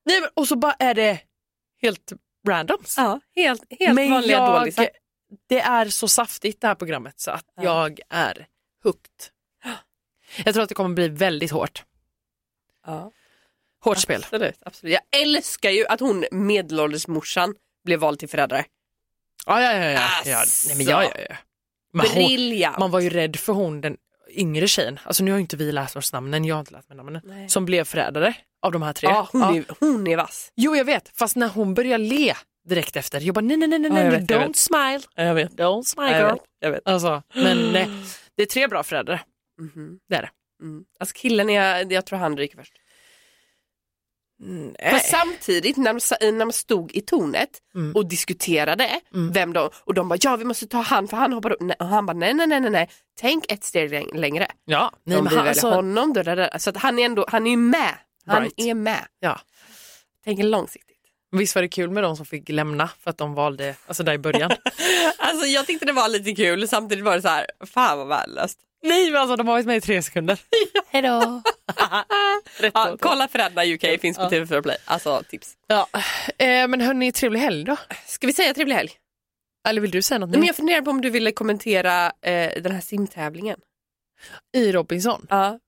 nej 0.05 0.21
men 0.21 0.29
och 0.33 0.47
så 0.47 0.55
bara 0.55 0.73
är 0.79 0.93
det 0.93 1.19
helt 1.81 2.13
randoms. 2.47 2.93
Ja, 2.97 3.19
helt, 3.35 3.63
helt 3.79 3.95
men 3.95 4.11
vanliga 4.11 4.37
jag, 4.37 4.61
dålisar. 4.61 4.89
det 5.49 5.59
är 5.59 5.85
så 5.85 6.07
saftigt 6.07 6.61
det 6.61 6.67
här 6.67 6.75
programmet 6.75 7.19
så 7.19 7.31
att 7.31 7.45
Ja. 7.55 7.63
jag 7.63 7.99
är 8.09 8.47
hooked. 8.83 9.09
Jag 10.45 10.53
tror 10.53 10.63
att 10.63 10.69
det 10.69 10.75
kommer 10.75 10.95
bli 10.95 11.07
väldigt 11.07 11.51
hårt. 11.51 11.83
Ja. 12.85 13.11
Hårt 13.83 13.97
spel. 13.97 14.21
Absolut, 14.23 14.57
absolut. 14.65 14.93
Jag 14.93 15.21
älskar 15.21 15.69
ju 15.69 15.85
att 15.87 15.99
hon 15.99 16.25
medelålders 16.31 17.07
morsan 17.07 17.55
blev 17.85 17.99
vald 17.99 18.19
till 18.19 18.29
förrädare. 18.29 18.65
Ja, 19.45 19.61
ja, 19.61 19.73
ja. 19.73 19.89
ja. 19.91 20.09
ja. 20.25 20.43
Nej, 20.67 20.77
men 20.77 20.85
ja, 20.85 21.03
ja, 21.03 21.11
ja. 21.29 21.35
Hon, 21.91 22.01
Briljant. 22.13 22.77
man 22.79 22.91
var 22.91 22.99
ju 22.99 23.09
rädd 23.09 23.35
för 23.35 23.53
hon, 23.53 23.81
den 23.81 23.97
yngre 24.29 24.67
tjejen, 24.67 24.99
alltså 25.03 25.23
nu 25.23 25.31
har 25.31 25.37
ju 25.37 25.41
inte 25.41 25.57
vi 25.57 25.71
läst 25.71 25.95
oss 25.95 26.13
namnen, 26.13 26.45
jag 26.45 26.55
har 26.55 26.59
inte 26.59 26.71
läst 26.73 26.89
mig 26.89 26.95
namnen, 26.97 27.21
Nej. 27.25 27.49
som 27.49 27.65
blev 27.65 27.83
förrädare 27.83 28.33
av 28.61 28.71
de 28.71 28.81
här 28.81 28.93
tre. 28.93 29.09
Ja, 29.09 29.27
hon, 29.31 29.41
Ja. 29.41 29.55
Är, 29.55 29.63
hon 29.79 30.07
är 30.07 30.17
vass. 30.17 30.51
Jo, 30.55 30.75
jag 30.75 30.85
vet, 30.85 31.09
fast 31.13 31.35
när 31.35 31.47
hon 31.47 31.73
börjar 31.73 31.97
le 31.97 32.33
direkt 32.69 32.95
efter, 32.95 33.21
jag 33.21 33.35
bara 33.35 33.41
nej, 33.41 33.57
nej, 33.57 33.67
nej, 33.67 33.79
nej, 33.79 33.91
Ja, 33.91 33.97
jag 33.97 34.11
nej, 34.11 34.19
vet, 34.21 34.29
jag 34.29 34.41
don't 34.41 34.47
vet. 34.47 34.55
smile, 34.55 35.01
Jag 35.15 35.33
vet. 35.35 35.51
don't 35.51 35.83
smile 35.83 36.11
Jag 36.11 36.19
girl. 36.19 36.31
vet, 36.33 36.43
jag 36.59 36.71
vet. 36.71 36.81
Alltså, 36.87 37.23
men 37.33 37.71
nej, 37.71 37.89
det 38.37 38.41
är 38.43 38.47
tre 38.47 38.67
bra 38.67 38.83
Mhm. 39.59 39.99
det 40.09 40.15
är 40.15 40.21
det. 40.21 40.29
Mm. 40.61 40.83
Alltså 40.99 41.13
killen, 41.17 41.49
är, 41.49 41.91
jag 41.93 42.05
tror 42.05 42.19
han 42.19 42.37
ryker 42.37 42.57
först. 42.57 42.73
Nej. 44.79 44.99
Samtidigt 44.99 45.77
när 45.77 45.93
de, 45.93 46.31
när 46.31 46.39
de 46.45 46.51
stod 46.51 46.91
i 46.95 47.01
tornet 47.01 47.49
Mm. 47.75 47.95
och 47.95 48.05
diskuterade 48.09 48.99
Mm. 49.13 49.31
vem 49.31 49.53
de, 49.53 49.69
och 49.83 49.93
de 49.93 50.09
bara 50.09 50.17
ja 50.21 50.35
vi 50.35 50.45
måste 50.45 50.67
ta 50.67 50.77
han 50.81 51.07
för 51.07 51.17
han 51.17 51.33
hoppar 51.33 51.51
upp. 51.51 51.71
Och 51.79 51.85
han 51.87 52.05
bara 52.05 52.13
nej 52.17 52.33
nej 52.33 52.47
nej 52.47 52.59
nej 52.69 52.89
tänk 53.19 53.51
ett 53.51 53.63
steg 53.63 53.91
läng- 53.91 54.13
längre. 54.17 54.47
Ja, 54.65 54.91
nej, 55.03 55.21
men 55.21 55.33
han, 55.37 55.47
alltså, 55.47 55.69
honom, 55.69 56.13
då, 56.13 56.23
då, 56.23 56.35
då. 56.35 56.49
så 56.57 56.69
att 56.69 56.77
han 56.77 56.99
är 56.99 57.05
ändå, 57.05 57.25
han 57.29 57.47
är 57.47 57.51
ju 57.51 57.57
med. 57.57 57.95
Han 58.25 58.41
Right. 58.41 58.53
är 58.57 58.73
med. 58.73 59.05
Ja. 59.19 59.39
Tänker 60.23 60.43
långsiktigt. 60.43 60.89
visst 61.31 61.55
var 61.55 61.61
det 61.61 61.67
kul 61.69 61.89
med 61.89 62.03
de 62.03 62.15
som 62.17 62.25
fick 62.25 62.49
lämna 62.49 62.87
för 62.99 63.09
att 63.09 63.17
de 63.17 63.33
valde, 63.33 63.75
alltså 63.87 64.03
där 64.03 64.13
i 64.13 64.17
början. 64.17 64.51
Alltså 65.17 65.45
jag 65.45 65.65
tyckte 65.67 65.85
det 65.85 65.91
var 65.93 66.09
lite 66.09 66.31
kul, 66.35 66.67
samtidigt 66.67 67.03
var 67.05 67.15
det 67.15 67.21
så 67.21 67.27
här, 67.27 67.45
fan 67.65 67.97
vad 67.97 68.07
värdelöst. 68.07 68.59
Nej, 68.83 69.11
men 69.11 69.21
alltså 69.21 69.35
de 69.35 69.47
har 69.47 69.53
varit 69.53 69.65
med 69.65 69.77
i 69.77 69.81
tre 69.81 70.01
sekunder. 70.01 70.39
Hejdå. 70.87 71.41
Rätt 72.59 72.71
Ja, 72.75 72.97
kolla 72.99 73.27
Föräldrarna 73.27 73.67
UK 73.73 74.01
finns 74.01 74.17
på 74.17 74.23
Ja. 74.23 74.29
TV4 74.29 74.61
Play. 74.61 74.77
Alltså 74.85 75.23
tips. 75.29 75.53
Ja. 75.67 75.87
Eh, 76.37 76.67
men 76.67 76.81
hörni, 76.81 77.11
trevlig 77.11 77.39
helg 77.39 77.63
då. 77.63 77.77
Ska 78.07 78.27
vi 78.27 78.33
säga 78.33 78.53
trevlig 78.53 78.75
helg? 78.75 78.91
Eller 79.67 79.81
vill 79.81 79.91
du 79.91 80.01
säga 80.01 80.19
något 80.19 80.29
Nej, 80.29 80.33
men 80.37 80.41
nu? 80.41 80.47
jag 80.47 80.55
funderar 80.55 80.81
på 80.81 80.89
om 80.91 81.01
du 81.01 81.09
ville 81.09 81.31
kommentera 81.31 82.05
eh, 82.05 82.61
den 82.61 82.71
här 82.71 82.81
simtävlingen. 82.81 83.59
I 84.55 84.71
Robinson? 84.71 85.27
Ja. 85.29 85.59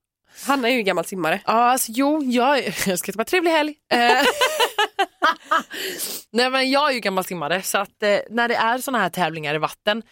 Hanna 0.47 0.69
är 0.69 0.73
ju 0.73 0.81
gammal 0.81 1.05
simmare. 1.05 1.41
Ja, 1.45 1.53
alltså, 1.53 1.91
jo, 1.95 2.23
jag, 2.23 2.57
jag 2.87 2.99
ska 2.99 3.09
inte 3.11 3.17
vara 3.17 3.25
trevlig 3.25 3.51
helg. 3.51 3.75
Eh, 3.93 4.21
Nej, 6.31 6.49
men 6.49 6.71
jag 6.71 6.89
är 6.89 6.93
ju 6.93 6.99
gammal 6.99 7.23
simmare 7.23 7.61
så 7.61 7.77
att 7.77 8.03
eh, 8.03 8.17
när 8.29 8.47
det 8.47 8.55
är 8.55 8.77
såna 8.77 8.99
här 8.99 9.09
tävlingar 9.09 9.55
i 9.55 9.57
vatten 9.57 10.03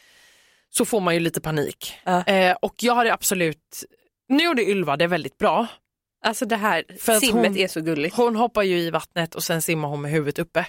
så 0.77 0.85
får 0.85 0.99
man 1.01 1.13
ju 1.13 1.19
lite 1.19 1.41
panik. 1.41 1.93
Ja. 2.03 2.23
Eh, 2.23 2.55
och 2.61 2.75
jag 2.77 2.93
har 2.93 3.05
det 3.05 3.13
absolut, 3.13 3.83
nu 4.29 4.43
gjorde 4.43 4.63
Ylva 4.69 4.97
det 4.97 5.07
väldigt 5.07 5.37
bra. 5.37 5.67
Alltså 6.25 6.45
det 6.45 6.55
här 6.55 6.83
För 6.99 7.19
simmet 7.19 7.45
hon- 7.47 7.57
är 7.57 7.67
så 7.67 7.81
gulligt. 7.81 8.15
Hon 8.15 8.35
hoppar 8.35 8.63
ju 8.63 8.77
i 8.79 8.89
vattnet 8.89 9.35
och 9.35 9.43
sen 9.43 9.61
simmar 9.61 9.89
hon 9.89 10.01
med 10.01 10.11
huvudet 10.11 10.39
uppe. 10.39 10.65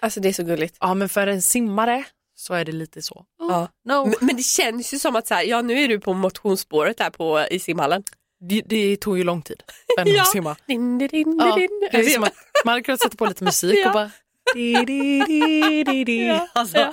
Alltså 0.00 0.20
det 0.20 0.28
är 0.28 0.32
så 0.32 0.42
gulligt. 0.42 0.76
Ja 0.80 0.94
men 0.94 1.08
för 1.08 1.26
en 1.26 1.42
simmare 1.42 2.04
så 2.36 2.54
är 2.54 2.64
det 2.64 2.72
lite 2.72 3.02
så. 3.02 3.14
Oh, 3.38 3.48
Ja. 3.50 3.68
no. 3.84 4.06
Men, 4.06 4.14
men 4.20 4.36
det 4.36 4.42
känns 4.42 4.94
ju 4.94 4.98
som 4.98 5.16
att 5.16 5.26
så 5.26 5.34
här, 5.34 5.42
ja 5.42 5.62
nu 5.62 5.78
är 5.84 5.88
du 5.88 6.00
på 6.00 6.12
motionsspåret 6.12 6.98
där 6.98 7.10
på, 7.10 7.46
i 7.50 7.58
simhallen. 7.58 8.02
Det, 8.48 8.62
det 8.66 8.96
tog 8.96 9.18
ju 9.18 9.24
lång 9.24 9.42
tid 9.42 9.62
Ja. 10.04 10.24
simma. 10.24 10.56
Din, 10.66 10.98
din, 10.98 11.08
din, 11.08 11.38
Ja, 11.40 11.56
din. 11.56 11.88
det 11.92 11.98
är 11.98 12.02
som 12.02 12.24
att 12.24 12.32
man 12.64 12.72
hade 12.72 12.82
kunnat 12.82 13.00
sätta 13.00 13.16
på 13.16 13.26
lite 13.26 13.44
musik 13.44 13.78
Ja. 13.82 13.86
och 13.88 13.92
bara... 13.94 14.10
Di, 14.54 14.74
di, 14.74 15.20
di, 15.26 15.84
di, 15.84 16.04
di. 16.04 16.26
Ja, 16.26 16.48
Alltså, 16.52 16.78
ja. 16.78 16.92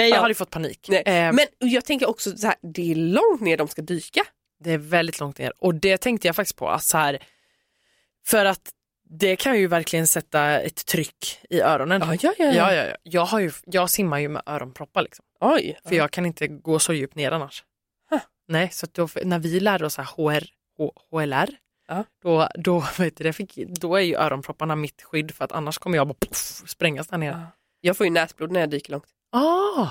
Nej, 0.00 0.08
jag 0.10 0.16
Ja. 0.16 0.20
hade 0.20 0.30
ju 0.30 0.34
fått 0.34 0.50
panik. 0.50 0.86
Nej. 0.88 1.02
Eh, 1.06 1.32
Men 1.32 1.46
jag 1.58 1.84
tänker 1.84 2.08
också 2.08 2.36
så 2.36 2.46
här, 2.46 2.56
det 2.62 2.90
är 2.90 2.94
långt 2.94 3.40
ner 3.40 3.56
de 3.56 3.68
ska 3.68 3.82
dyka. 3.82 4.22
Det 4.64 4.72
är 4.72 4.78
väldigt 4.78 5.20
långt 5.20 5.38
ner 5.38 5.52
och 5.58 5.74
det 5.74 5.96
tänkte 5.96 6.28
jag 6.28 6.36
faktiskt 6.36 6.56
på. 6.56 6.68
att 6.68 6.82
Så 6.84 6.98
här, 6.98 7.18
för 8.26 8.44
att 8.44 8.68
det 9.12 9.36
kan 9.36 9.58
ju 9.58 9.66
verkligen 9.66 10.06
sätta 10.06 10.60
ett 10.60 10.86
tryck 10.86 11.40
i 11.50 11.60
öronen. 11.60 12.02
ja, 12.06 12.14
ja. 12.22 12.34
Ja, 12.38 12.52
ja, 12.52 12.74
ja. 12.74 12.96
Jag, 13.02 13.24
har 13.24 13.40
ju, 13.40 13.52
jag 13.66 13.90
simmar 13.90 14.18
ju 14.18 14.28
med 14.28 14.42
öronproppar 14.46 15.02
liksom. 15.02 15.24
Oj. 15.40 15.78
För 15.84 15.94
jag 15.94 16.10
kan 16.10 16.26
inte 16.26 16.48
gå 16.48 16.78
så 16.78 16.92
djupt 16.92 17.14
ner 17.14 17.32
annars. 17.32 17.64
Huh. 18.10 18.20
Nej, 18.48 18.68
så 18.72 18.86
då, 18.92 19.08
när 19.24 19.38
vi 19.38 19.60
lärde 19.60 19.86
oss 19.86 19.96
HR, 19.96 20.44
H- 20.78 20.92
HLR, 21.10 21.48
Ja. 21.88 22.04
då, 22.22 22.48
då, 22.54 22.84
vet 22.98 23.16
du, 23.16 23.32
fick, 23.32 23.56
då 23.56 23.96
är 23.96 24.00
ju 24.00 24.16
öronpropparna 24.16 24.76
mitt 24.76 25.02
skydd 25.02 25.34
för 25.34 25.44
att 25.44 25.52
annars 25.52 25.78
kommer 25.78 25.96
jag 25.96 26.06
bara 26.08 26.14
poff, 26.20 26.36
sprängas 26.66 27.08
där 27.08 27.18
nere. 27.18 27.30
Ja. 27.40 27.46
Jag 27.80 27.96
får 27.96 28.06
ju 28.06 28.12
näsblod 28.12 28.50
när 28.52 28.60
jag 28.60 28.70
dyker 28.70 28.92
långt. 28.92 29.04
Ah. 29.32 29.86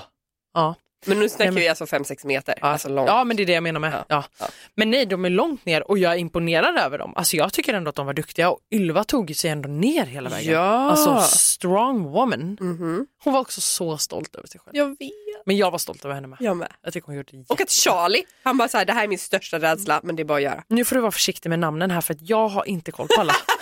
Ja, 0.54 0.76
Men 1.06 1.20
nu 1.20 1.30
snackar 1.30 1.46
Nej, 1.46 1.54
men- 1.54 1.62
vi 1.62 1.68
alltså 1.70 1.86
5-6 1.86 2.26
meter. 2.28 2.56
Ja. 2.62 2.68
Alltså 2.68 2.90
långt. 2.90 3.08
ja 3.08 3.24
men 3.24 3.38
det 3.38 3.44
är 3.44 3.48
det 3.48 3.54
jag 3.54 3.64
menar 3.64 3.80
med. 3.80 3.94
Ja. 3.94 4.04
Ja. 4.08 4.24
Ja. 4.40 4.46
Men 4.76 4.92
nej 4.92 5.06
de 5.06 5.26
är 5.26 5.30
långt 5.30 5.66
ner 5.66 5.90
och 5.92 5.98
jag 5.98 6.14
är 6.14 6.18
imponerad 6.18 6.78
över 6.78 6.98
dem. 6.98 7.14
Alltså 7.16 7.36
jag 7.38 7.54
tycker 7.54 7.74
ändå 7.74 7.90
att 7.90 7.96
de 7.96 8.06
var 8.06 8.14
duktiga 8.14 8.50
och 8.52 8.60
Ylva 8.72 9.04
tog 9.04 9.36
sig 9.36 9.50
ändå 9.52 9.70
ner 9.70 10.06
hela 10.06 10.30
vägen. 10.30 10.54
Ja. 10.54 10.62
Alltså 10.92 11.20
strong 11.38 12.04
woman. 12.04 12.58
Mhm. 12.60 13.08
Hon 13.24 13.34
var 13.34 13.40
också 13.42 13.62
så 13.62 13.98
stolt 13.98 14.36
över 14.36 14.48
sig 14.48 14.62
själv. 14.62 14.76
Jag 14.78 14.88
vet. 14.90 15.46
Men 15.46 15.58
jag 15.58 15.72
var 15.72 15.78
stolt 15.78 16.06
över 16.06 16.16
henne 16.16 16.28
med. 16.28 16.38
Jag 16.42 16.58
med. 16.58 16.72
Jag 16.84 16.94
tycker 16.94 17.06
hon 17.06 17.16
gjorde 17.16 17.38
det 17.38 17.46
Och 17.48 17.62
att 17.62 17.72
Charlie, 17.72 18.24
han 18.44 18.58
bara 18.58 18.68
såhär, 18.68 18.86
det 18.86 18.94
här 18.94 19.04
är 19.04 19.08
min 19.08 19.20
största 19.20 19.60
rädsla 19.60 20.00
men 20.04 20.16
det 20.16 20.22
är 20.22 20.26
bara 20.26 20.38
att 20.38 20.44
göra. 20.44 20.64
Nu 20.68 20.86
får 20.86 20.96
du 20.96 21.02
vara 21.02 21.12
försiktig 21.12 21.50
med 21.50 21.60
namnen 21.60 21.92
här 21.92 22.02
för 22.02 22.14
att 22.14 22.30
jag 22.30 22.48
har 22.48 22.66
inte 22.68 22.92
koll 22.92 23.08
på 23.16 23.22
alla. 23.22 23.34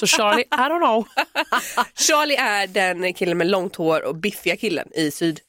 Så 0.00 0.06
Charlie, 0.06 0.42
I 0.42 0.46
don't 0.56 0.78
know. 0.78 1.06
Charlie 1.94 2.36
är 2.36 2.66
den 2.66 3.14
killen 3.14 3.38
med 3.38 3.46
långt 3.46 3.76
hår 3.76 4.04
och 4.04 4.16
biffiga 4.16 4.56
killen 4.56 4.88
i 4.94 5.10
syd. 5.10 5.40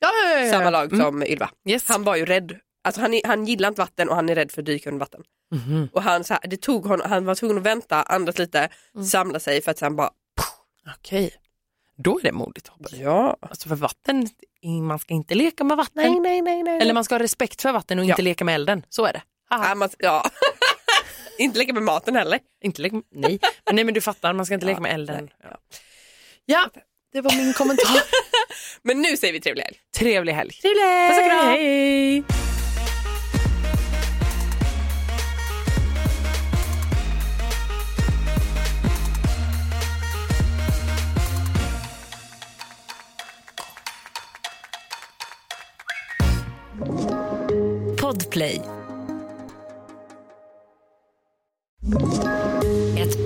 Ja, 0.00 0.08
ja, 0.24 0.40
ja. 0.40 0.52
Samma 0.52 0.70
lag 0.70 0.92
Mm. 0.92 1.04
som 1.04 1.22
Ylva. 1.22 1.50
Yes. 1.68 1.88
Han 1.88 2.04
var 2.04 2.16
ju 2.16 2.24
rädd. 2.26 2.56
Alltså 2.84 3.00
han, 3.00 3.20
han 3.24 3.44
gillar 3.46 3.68
inte 3.68 3.80
vatten 3.80 4.08
och 4.08 4.16
han 4.16 4.28
är 4.28 4.34
rädd 4.34 4.52
för 4.52 4.62
att 4.62 4.66
dyka 4.66 4.90
under 4.90 5.00
vatten. 5.00 5.22
Mhm. 5.54 5.88
Och 5.92 6.02
han, 6.02 6.24
så 6.24 6.34
här, 6.34 6.40
det 6.48 6.56
tog 6.56 6.86
honom, 6.86 7.10
han 7.10 7.24
var 7.24 7.34
tvungen 7.34 7.58
att 7.58 7.62
vänta, 7.64 8.02
andas 8.02 8.38
lite, 8.38 8.68
Mm. 8.94 9.06
samla 9.06 9.40
sig 9.40 9.62
för 9.62 9.70
att 9.70 9.78
sen 9.78 9.96
bara 9.96 10.10
Okej, 10.98 11.34
då 11.96 12.18
är 12.18 12.22
det 12.22 12.32
modigt 12.32 12.68
hoppas 12.68 12.92
jag. 12.92 13.00
ja. 13.12 13.36
Alltså 13.40 13.68
för 13.68 13.76
vatten, 13.76 14.28
man 14.82 14.98
ska 14.98 15.14
inte 15.14 15.34
leka 15.34 15.64
med 15.64 15.76
vatten. 15.76 16.02
Nej, 16.12 16.20
nej, 16.20 16.42
nej, 16.42 16.62
nej. 16.62 16.80
Eller 16.80 16.94
man 16.94 17.04
ska 17.04 17.14
ha 17.14 17.22
respekt 17.22 17.62
för 17.62 17.72
vatten 17.72 17.98
och 17.98 18.04
inte 18.04 18.22
leka 18.22 18.44
med 18.44 18.54
elden. 18.54 18.82
Så 18.88 19.04
är 19.06 19.12
det. 19.12 19.22
Ja, 19.50 19.74
man, 19.74 19.88
ja. 19.98 20.24
inte 21.38 21.58
leka 21.58 21.72
med 21.72 21.82
maten 21.82 22.16
heller. 22.16 22.40
Inte 22.64 22.82
leka 22.82 22.94
med, 22.94 23.04
nej. 23.10 23.38
Men, 23.66 23.74
nej, 23.76 23.84
men 23.84 23.94
du 23.94 24.00
fattar, 24.00 24.32
man 24.32 24.46
ska 24.46 24.54
inte 24.54 24.66
leka 24.66 24.80
med 24.80 24.94
elden. 24.94 25.30
ja. 25.42 25.58
Ja, 26.46 26.70
det 27.12 27.20
var 27.20 27.36
min 27.36 27.52
kommentar. 27.52 28.02
Men 28.82 29.02
nu 29.02 29.16
säger 29.16 29.32
vi 29.32 29.40
trevlig 29.40 29.62
helg. 29.62 29.76
Trevlig 29.96 30.32
helg. 30.32 30.52
Trevlig 30.52 30.82
Puss 31.08 31.18
och 31.18 31.24
kram. 31.24 31.48
Hej. 31.48 32.24
Podplay. 48.00 48.73